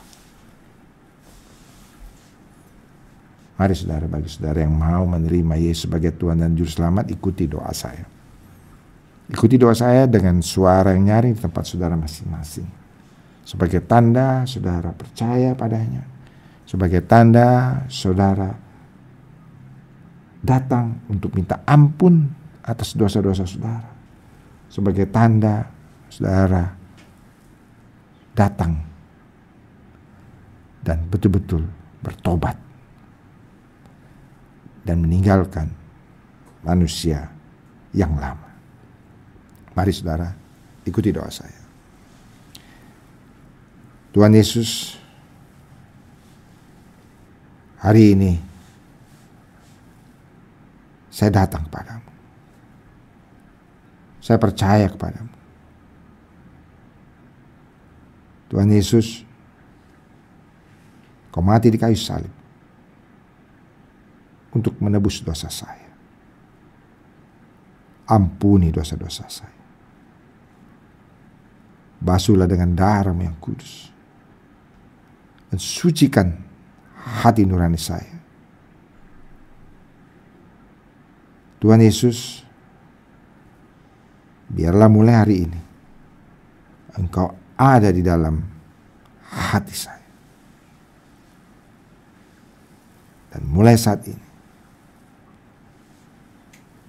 Mari 3.58 3.74
saudara, 3.74 4.06
bagi 4.06 4.30
saudara 4.30 4.62
yang 4.62 4.78
mau 4.78 5.10
menerima 5.10 5.58
Yesus 5.58 5.90
sebagai 5.90 6.14
Tuhan 6.14 6.38
dan 6.38 6.54
Juru 6.54 6.70
Selamat, 6.70 7.10
ikuti 7.10 7.50
doa 7.50 7.74
saya. 7.74 8.06
Ikuti 9.34 9.58
doa 9.58 9.74
saya 9.74 10.06
dengan 10.06 10.46
suara 10.46 10.94
yang 10.94 11.10
nyaring 11.10 11.34
di 11.34 11.42
tempat 11.42 11.66
saudara 11.66 11.98
masing-masing. 11.98 12.70
Sebagai 13.42 13.82
tanda 13.82 14.46
saudara 14.46 14.94
percaya 14.94 15.58
padanya. 15.58 16.06
Sebagai 16.70 17.02
tanda 17.10 17.82
saudara 17.90 18.54
datang 20.46 21.02
untuk 21.10 21.34
minta 21.34 21.66
ampun 21.66 22.30
atas 22.62 22.94
dosa-dosa 22.94 23.50
saudara. 23.50 23.90
Sebagai 24.70 25.10
tanda 25.10 25.66
saudara 26.14 26.78
datang 28.38 28.86
dan 30.86 31.02
betul-betul 31.10 31.66
bertobat 32.06 32.67
dan 34.88 35.04
meninggalkan 35.04 35.68
manusia 36.64 37.28
yang 37.92 38.16
lama. 38.16 38.48
Mari 39.76 39.92
saudara, 39.92 40.32
ikuti 40.88 41.12
doa 41.12 41.28
saya. 41.28 41.60
Tuhan 44.16 44.32
Yesus, 44.32 44.96
hari 47.84 48.16
ini 48.16 48.40
saya 51.12 51.44
datang 51.44 51.68
kepadamu. 51.68 52.10
Saya 54.24 54.40
percaya 54.40 54.88
kepadamu. 54.88 55.36
Tuhan 58.48 58.72
Yesus, 58.72 59.28
kau 61.30 61.44
mati 61.44 61.68
di 61.68 61.76
kayu 61.76 62.00
salib 62.00 62.37
untuk 64.54 64.80
menebus 64.80 65.24
dosa 65.24 65.52
saya. 65.52 65.88
Ampuni 68.08 68.72
dosa-dosa 68.72 69.26
saya. 69.28 69.60
Basuhlah 71.98 72.48
dengan 72.48 72.72
darah 72.72 73.12
yang 73.12 73.36
kudus. 73.42 73.92
Dan 75.52 75.60
sucikan 75.60 76.32
hati 76.96 77.44
nurani 77.44 77.80
saya. 77.80 78.16
Tuhan 81.58 81.82
Yesus, 81.82 82.46
biarlah 84.48 84.88
mulai 84.88 85.16
hari 85.18 85.36
ini 85.50 85.62
Engkau 86.98 87.30
ada 87.58 87.94
di 87.94 88.02
dalam 88.02 88.42
hati 89.30 89.76
saya. 89.78 90.10
Dan 93.34 93.46
mulai 93.46 93.78
saat 93.78 94.02
ini, 94.10 94.27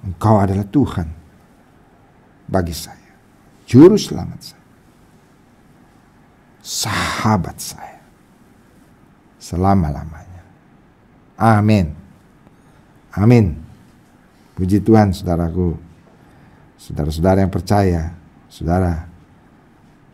Engkau 0.09 0.41
adalah 0.41 0.65
Tuhan 0.65 1.09
bagi 2.49 2.73
saya, 2.73 3.13
juru 3.69 4.01
selamat 4.01 4.41
saya, 4.41 4.69
sahabat 6.65 7.57
saya, 7.61 8.01
selama-lamanya. 9.37 10.45
Amin. 11.37 11.93
Amin. 13.13 13.53
Puji 14.57 14.81
Tuhan, 14.81 15.13
saudaraku, 15.13 15.77
saudara-saudara 16.81 17.45
yang 17.45 17.53
percaya, 17.53 18.17
saudara 18.49 19.05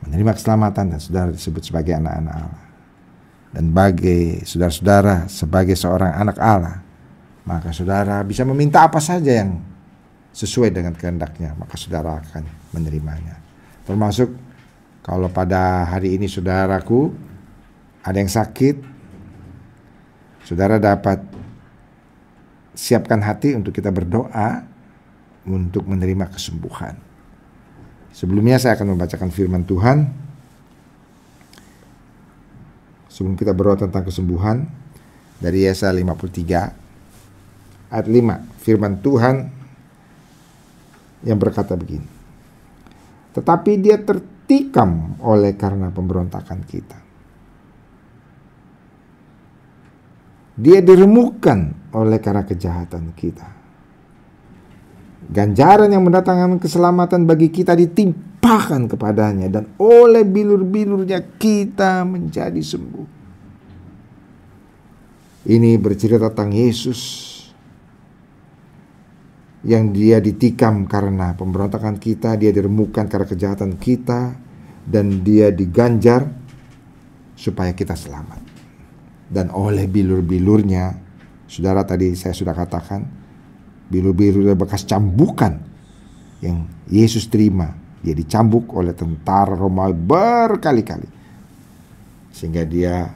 menerima 0.03 0.35
keselamatan 0.35 0.91
dan 0.91 0.99
saudara 0.99 1.31
disebut 1.31 1.63
sebagai 1.63 1.95
anak-anak 1.95 2.35
Allah. 2.35 2.65
Dan 3.55 3.71
bagi 3.71 4.43
saudara-saudara 4.43 5.31
sebagai 5.31 5.79
seorang 5.79 6.19
anak 6.19 6.37
Allah, 6.43 6.83
maka 7.47 7.71
saudara 7.71 8.27
bisa 8.27 8.43
meminta 8.43 8.83
apa 8.83 8.99
saja 8.99 9.31
yang 9.31 9.74
sesuai 10.35 10.75
dengan 10.75 10.99
kehendaknya, 10.99 11.55
maka 11.55 11.79
saudara 11.79 12.19
akan 12.19 12.43
menerimanya. 12.75 13.39
Termasuk 13.87 14.35
kalau 15.07 15.31
pada 15.31 15.87
hari 15.87 16.19
ini 16.19 16.27
saudaraku 16.27 17.15
ada 18.03 18.19
yang 18.19 18.29
sakit, 18.29 18.83
saudara 20.43 20.83
dapat 20.83 21.23
siapkan 22.75 23.23
hati 23.23 23.55
untuk 23.55 23.71
kita 23.71 23.95
berdoa 23.95 24.67
untuk 25.47 25.87
menerima 25.87 26.27
kesembuhan. 26.35 26.99
Sebelumnya 28.11 28.59
saya 28.59 28.75
akan 28.75 28.99
membacakan 28.99 29.31
firman 29.31 29.63
Tuhan. 29.63 30.11
Sebelum 33.07 33.39
kita 33.39 33.55
berdoa 33.55 33.87
tentang 33.87 34.03
kesembuhan 34.03 34.67
dari 35.39 35.71
Yesaya 35.71 35.95
53 35.95 37.95
ayat 37.95 38.07
5, 38.11 38.59
firman 38.59 38.99
Tuhan 38.99 39.64
yang 41.25 41.41
berkata 41.41 41.75
begini. 41.75 42.07
Tetapi 43.35 43.73
dia 43.83 43.99
tertikam 43.99 45.19
oleh 45.19 45.59
karena 45.59 45.91
pemberontakan 45.91 46.61
kita. 46.63 46.99
Dia 50.55 50.79
diremukkan 50.79 51.91
oleh 51.99 52.23
karena 52.23 52.47
kejahatan 52.47 53.11
kita. 53.19 53.49
Ganjaran 55.25 55.91
yang 55.91 56.05
mendatangkan 56.07 56.63
keselamatan 56.63 57.27
bagi 57.27 57.51
kita 57.51 57.75
ditimpakan 57.75 58.87
kepadanya 58.87 59.51
dan 59.51 59.67
oleh 59.83 60.23
bilur-bilurnya 60.23 61.41
kita 61.41 62.07
menjadi 62.07 62.61
sembuh. 62.61 63.09
Ini 65.45 65.77
bercerita 65.81 66.31
tentang 66.31 66.55
Yesus 66.55 67.34
yang 69.65 69.97
dia 69.97 70.21
ditikam 70.21 70.85
karena 70.85 71.33
pemberontakan 71.33 71.97
kita, 71.97 72.37
dia 72.37 72.53
diremukkan 72.53 73.09
karena 73.09 73.25
kejahatan 73.25 73.81
kita, 73.81 74.37
dan 74.85 75.25
dia 75.25 75.49
diganjar 75.49 76.29
supaya 77.33 77.73
kita 77.73 77.97
selamat. 77.97 78.45
Dan 79.25 79.49
oleh 79.49 79.89
bilur-bilurnya 79.89 81.01
saudara 81.49 81.81
tadi 81.89 82.13
saya 82.13 82.37
sudah 82.37 82.53
katakan 82.53 83.09
bilur-bilur 83.89 84.53
bekas 84.53 84.85
cambukan 84.85 85.57
yang 86.45 86.69
Yesus 86.93 87.33
terima. 87.33 87.73
Dia 88.05 88.13
dicambuk 88.13 88.69
oleh 88.77 88.93
tentara 88.93 89.57
Romawi 89.57 89.97
berkali-kali. 89.97 91.09
Sehingga 92.37 92.69
dia 92.69 93.09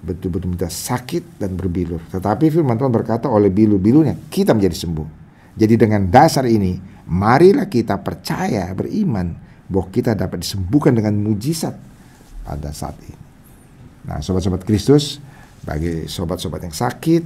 betul-betul 0.00 0.56
minta 0.56 0.72
sakit 0.72 1.36
dan 1.36 1.52
berbilur. 1.52 2.00
Tetapi 2.08 2.48
firman 2.48 2.80
Tuhan 2.80 2.88
berkata 2.88 3.28
oleh 3.28 3.52
bilur-bilurnya 3.52 4.16
kita 4.32 4.56
menjadi 4.56 4.80
sembuh 4.80 5.23
jadi 5.54 5.74
dengan 5.78 6.10
dasar 6.10 6.46
ini 6.46 6.78
marilah 7.06 7.70
kita 7.70 8.00
percaya 8.00 8.70
beriman 8.74 9.34
bahwa 9.70 9.88
kita 9.88 10.12
dapat 10.12 10.44
disembuhkan 10.44 10.92
dengan 10.94 11.16
mujizat 11.18 11.74
pada 12.44 12.70
saat 12.74 12.98
ini 13.00 13.18
nah 14.04 14.20
sobat-sobat 14.20 14.62
Kristus 14.66 15.22
bagi 15.64 16.04
sobat-sobat 16.04 16.60
yang 16.68 16.76
sakit, 16.76 17.24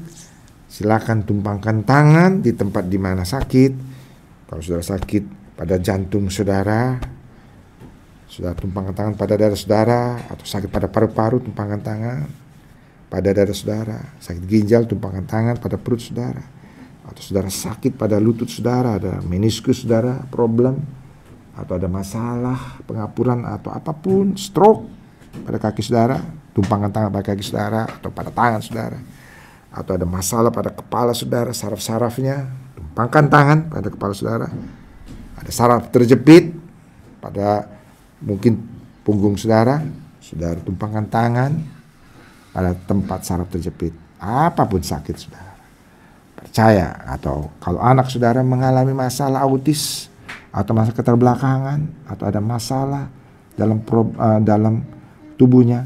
silakan 0.70 1.26
tumpangkan 1.26 1.82
tangan 1.82 2.38
di 2.38 2.54
tempat 2.54 2.86
di 2.86 2.94
mana 2.94 3.26
sakit. 3.26 3.72
Kalau 4.46 4.62
sudah 4.62 4.80
sakit 4.80 5.58
pada 5.58 5.76
jantung 5.82 6.30
saudara, 6.30 7.02
sudah 8.30 8.54
tumpangkan 8.54 8.94
tangan 8.94 9.14
pada 9.18 9.34
dada 9.34 9.58
saudara, 9.58 10.22
atau 10.30 10.46
sakit 10.46 10.70
pada 10.70 10.86
paru-paru, 10.86 11.42
tumpangkan 11.42 11.82
tangan 11.82 12.18
pada 13.10 13.34
dada 13.34 13.50
saudara. 13.50 13.98
Sakit 14.22 14.46
ginjal, 14.46 14.86
tumpangkan 14.86 15.26
tangan 15.26 15.54
pada 15.58 15.74
perut 15.74 15.98
saudara. 15.98 16.46
Atau 17.08 17.24
saudara 17.24 17.48
sakit 17.48 17.96
pada 17.96 18.20
lutut 18.20 18.52
saudara, 18.52 19.00
ada 19.00 19.24
meniskus 19.24 19.80
saudara, 19.80 20.20
problem, 20.28 20.76
atau 21.56 21.74
ada 21.80 21.88
masalah 21.88 22.78
pengapuran 22.84 23.48
atau 23.48 23.72
apa 23.72 23.96
pun, 23.96 24.36
stroke 24.36 24.84
pada 25.48 25.56
kaki 25.56 25.80
saudara, 25.80 26.20
tumpangkan 26.52 26.92
tangan 26.92 27.10
pada 27.10 27.24
kaki 27.32 27.42
saudara 27.42 27.88
atau 27.88 28.12
pada 28.12 28.28
tangan 28.28 28.60
saudara. 28.60 28.98
Atau 29.72 29.96
ada 29.96 30.04
masalah 30.04 30.52
pada 30.52 30.70
kepala 30.72 31.12
saudara 31.16 31.52
saraf-sarafnya 31.52 32.48
tumpangkan 32.76 33.24
tangan 33.32 33.58
pada 33.72 33.88
kepala 33.88 34.12
saudara. 34.12 34.48
Ada 35.40 35.50
saraf 35.52 35.88
terjepit 35.88 36.52
pada 37.24 37.68
mungkin 38.20 38.58
punggung 39.06 39.38
saudara 39.38 39.80
saudara 40.18 40.58
tumpangkan 40.60 41.06
tangan 41.06 41.52
pada 42.52 42.74
tempat 42.74 43.20
saraf 43.22 43.48
terjepit. 43.52 43.92
Apa 44.18 44.66
pun 44.66 44.82
sakit 44.82 45.14
saudara 45.14 45.47
percaya 46.48 46.96
atau 47.04 47.52
kalau 47.60 47.76
anak 47.76 48.08
saudara 48.08 48.40
mengalami 48.40 48.96
masalah 48.96 49.44
autis 49.44 50.08
atau 50.48 50.72
masalah 50.72 50.96
keterbelakangan 50.96 52.08
atau 52.08 52.24
ada 52.24 52.40
masalah 52.40 53.04
dalam 53.52 53.84
pro, 53.84 54.08
uh, 54.16 54.40
dalam 54.40 54.80
tubuhnya 55.36 55.84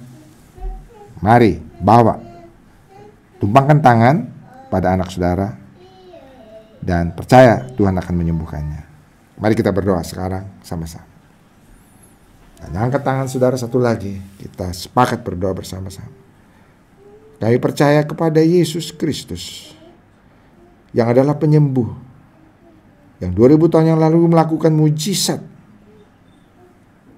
Mari 1.22 1.62
bawa. 1.79 2.18
Tumpangkan 3.38 3.79
tangan 3.79 4.16
pada 4.66 4.98
anak 4.98 5.07
saudara 5.14 5.55
dan 6.83 7.14
percaya 7.14 7.62
Tuhan 7.79 7.94
akan 7.94 8.14
menyembuhkannya. 8.18 8.83
Mari 9.38 9.55
kita 9.55 9.70
berdoa 9.70 10.03
sekarang 10.03 10.46
sama-sama. 10.66 11.07
Dan 12.59 12.75
angkat 12.75 13.07
tangan 13.07 13.31
saudara 13.31 13.55
satu 13.55 13.79
lagi. 13.79 14.18
Kita 14.38 14.75
sepakat 14.75 15.22
berdoa 15.22 15.55
bersama-sama. 15.55 16.11
Kami 17.38 17.59
percaya 17.59 18.03
kepada 18.07 18.38
Yesus 18.42 18.94
Kristus 18.94 19.75
yang 20.92 21.09
adalah 21.09 21.37
penyembuh. 21.37 21.88
Yang 23.20 23.33
2000 23.38 23.72
tahun 23.72 23.87
yang 23.96 24.00
lalu 24.00 24.33
melakukan 24.33 24.72
mujizat. 24.72 25.40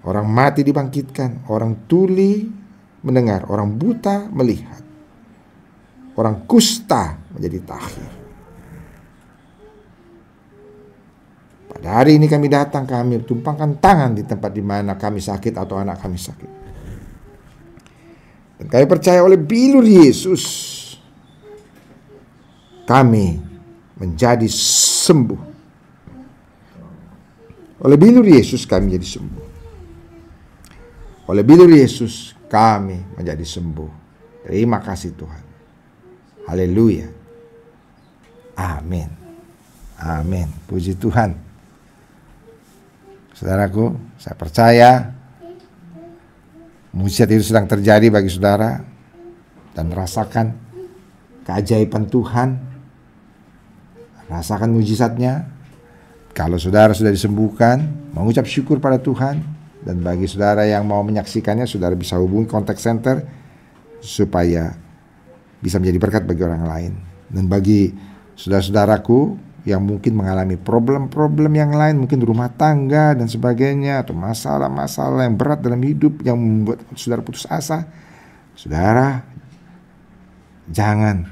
Orang 0.05 0.29
mati 0.29 0.61
dibangkitkan, 0.61 1.49
orang 1.49 1.89
tuli 1.89 2.45
mendengar, 3.01 3.49
orang 3.49 3.73
buta 3.73 4.29
melihat, 4.29 4.85
orang 6.17 6.45
kusta 6.45 7.17
menjadi 7.33 7.59
tahir. 7.65 8.11
Pada 11.73 11.89
hari 12.01 12.21
ini 12.21 12.29
kami 12.29 12.53
datang, 12.53 12.85
kami 12.85 13.25
tumpangkan 13.25 13.81
tangan 13.81 14.13
di 14.13 14.29
tempat 14.29 14.53
di 14.53 14.61
mana 14.61 15.01
kami 15.01 15.25
sakit 15.25 15.57
atau 15.57 15.81
anak 15.81 16.01
kami 16.01 16.21
sakit. 16.21 16.51
Dan 18.61 18.67
kami 18.69 18.85
percaya 18.85 19.25
oleh 19.25 19.41
bilur 19.41 19.85
Yesus, 19.85 20.45
kami 22.85 23.54
menjadi 23.99 24.49
sembuh. 24.51 25.43
Oleh 27.85 27.99
bilur 28.01 28.25
Yesus 28.25 28.65
kami 28.65 28.89
menjadi 28.89 29.09
sembuh. 29.19 29.47
Oleh 31.29 31.45
bilur 31.45 31.69
Yesus 31.69 32.37
kami 32.49 33.17
menjadi 33.17 33.45
sembuh. 33.45 33.91
Terima 34.45 34.81
kasih 34.81 35.17
Tuhan. 35.17 35.45
Haleluya. 36.49 37.09
Amin. 38.61 39.09
Amin. 40.01 40.49
Puji 40.69 41.01
Tuhan. 41.01 41.33
Saudaraku, 43.35 43.97
saya 44.21 44.37
percaya 44.39 44.91
mujizat 46.95 47.27
itu 47.35 47.51
sedang 47.51 47.67
terjadi 47.67 48.07
bagi 48.13 48.31
saudara 48.31 48.79
dan 49.75 49.91
rasakan 49.91 50.55
keajaiban 51.43 52.07
Tuhan. 52.07 52.74
Rasakan 54.29 54.73
mujizatnya. 54.73 55.53
Kalau 56.35 56.59
saudara 56.59 56.91
sudah 56.91 57.15
disembuhkan, 57.15 58.11
mengucap 58.11 58.43
syukur 58.51 58.83
pada 58.83 58.99
Tuhan, 58.99 59.39
dan 59.87 60.03
bagi 60.03 60.27
saudara 60.27 60.67
yang 60.67 60.83
mau 60.83 61.05
menyaksikannya, 61.07 61.69
saudara 61.69 61.95
bisa 61.95 62.19
hubungi 62.19 62.51
kontak 62.51 62.81
center 62.81 63.23
supaya 64.03 64.75
bisa 65.63 65.79
menjadi 65.79 65.99
berkat 66.03 66.23
bagi 66.27 66.43
orang 66.43 66.65
lain. 66.67 66.93
Dan 67.31 67.47
bagi 67.47 67.95
saudara-saudaraku 68.35 69.39
yang 69.65 69.81
mungkin 69.87 70.19
mengalami 70.19 70.59
problem-problem 70.59 71.55
yang 71.55 71.71
lain, 71.71 72.03
mungkin 72.03 72.19
rumah 72.19 72.51
tangga 72.51 73.15
dan 73.15 73.31
sebagainya, 73.31 74.03
atau 74.03 74.19
masalah-masalah 74.19 75.25
yang 75.25 75.39
berat 75.39 75.63
dalam 75.63 75.79
hidup 75.87 76.19
yang 76.27 76.35
membuat 76.35 76.83
saudara 76.99 77.23
putus 77.23 77.47
asa, 77.47 77.87
saudara 78.59 79.23
jangan, 80.67 81.31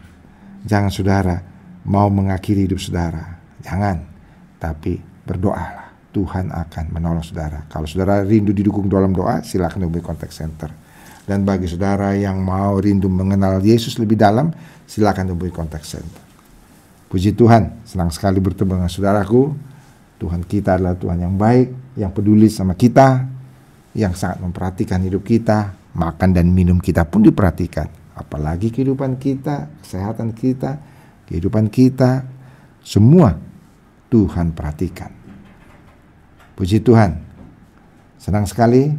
jangan 0.62 0.88
saudara 0.94 1.51
mau 1.86 2.06
mengakhiri 2.08 2.70
hidup 2.70 2.78
saudara, 2.78 3.38
jangan, 3.62 4.02
tapi 4.58 4.98
berdoalah 5.26 5.92
Tuhan 6.12 6.52
akan 6.52 6.84
menolong 6.92 7.24
saudara. 7.24 7.64
Kalau 7.66 7.88
saudara 7.88 8.20
rindu 8.22 8.52
didukung 8.52 8.86
dalam 8.86 9.16
doa, 9.16 9.40
silakan 9.40 9.88
hubungi 9.88 10.04
kontak 10.04 10.30
center. 10.30 10.68
Dan 11.22 11.46
bagi 11.46 11.70
saudara 11.70 12.12
yang 12.18 12.42
mau 12.42 12.76
rindu 12.76 13.08
mengenal 13.08 13.62
Yesus 13.64 13.96
lebih 13.96 14.20
dalam, 14.20 14.52
silakan 14.84 15.32
hubungi 15.32 15.54
kontak 15.54 15.82
center. 15.86 16.20
Puji 17.08 17.32
Tuhan, 17.32 17.84
senang 17.88 18.12
sekali 18.12 18.40
bertemu 18.40 18.82
dengan 18.82 18.92
saudaraku. 18.92 19.52
Tuhan 20.20 20.46
kita 20.46 20.78
adalah 20.78 20.94
Tuhan 20.94 21.18
yang 21.18 21.34
baik, 21.34 21.98
yang 21.98 22.10
peduli 22.14 22.46
sama 22.46 22.78
kita, 22.78 23.26
yang 23.92 24.16
sangat 24.16 24.40
memperhatikan 24.40 25.02
hidup 25.02 25.24
kita, 25.24 25.76
makan 25.92 26.32
dan 26.32 26.48
minum 26.48 26.80
kita 26.80 27.04
pun 27.04 27.20
diperhatikan. 27.24 27.88
Apalagi 28.16 28.72
kehidupan 28.72 29.16
kita, 29.20 29.68
kesehatan 29.84 30.32
kita, 30.36 30.91
kehidupan 31.32 31.72
kita, 31.72 32.28
semua 32.84 33.40
Tuhan 34.12 34.52
perhatikan. 34.52 35.08
Puji 36.52 36.84
Tuhan. 36.84 37.16
Senang 38.20 38.44
sekali 38.44 38.92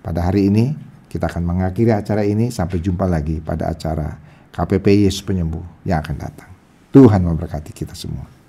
pada 0.00 0.24
hari 0.24 0.48
ini 0.48 0.72
kita 1.12 1.28
akan 1.28 1.44
mengakhiri 1.44 1.92
acara 1.92 2.24
ini 2.24 2.48
sampai 2.48 2.80
jumpa 2.80 3.04
lagi 3.04 3.44
pada 3.44 3.68
acara 3.68 4.16
KPP 4.48 5.04
Yesus 5.04 5.20
Penyembuh 5.20 5.84
yang 5.84 6.00
akan 6.00 6.16
datang. 6.16 6.48
Tuhan 6.96 7.20
memberkati 7.20 7.76
kita 7.76 7.92
semua. 7.92 8.39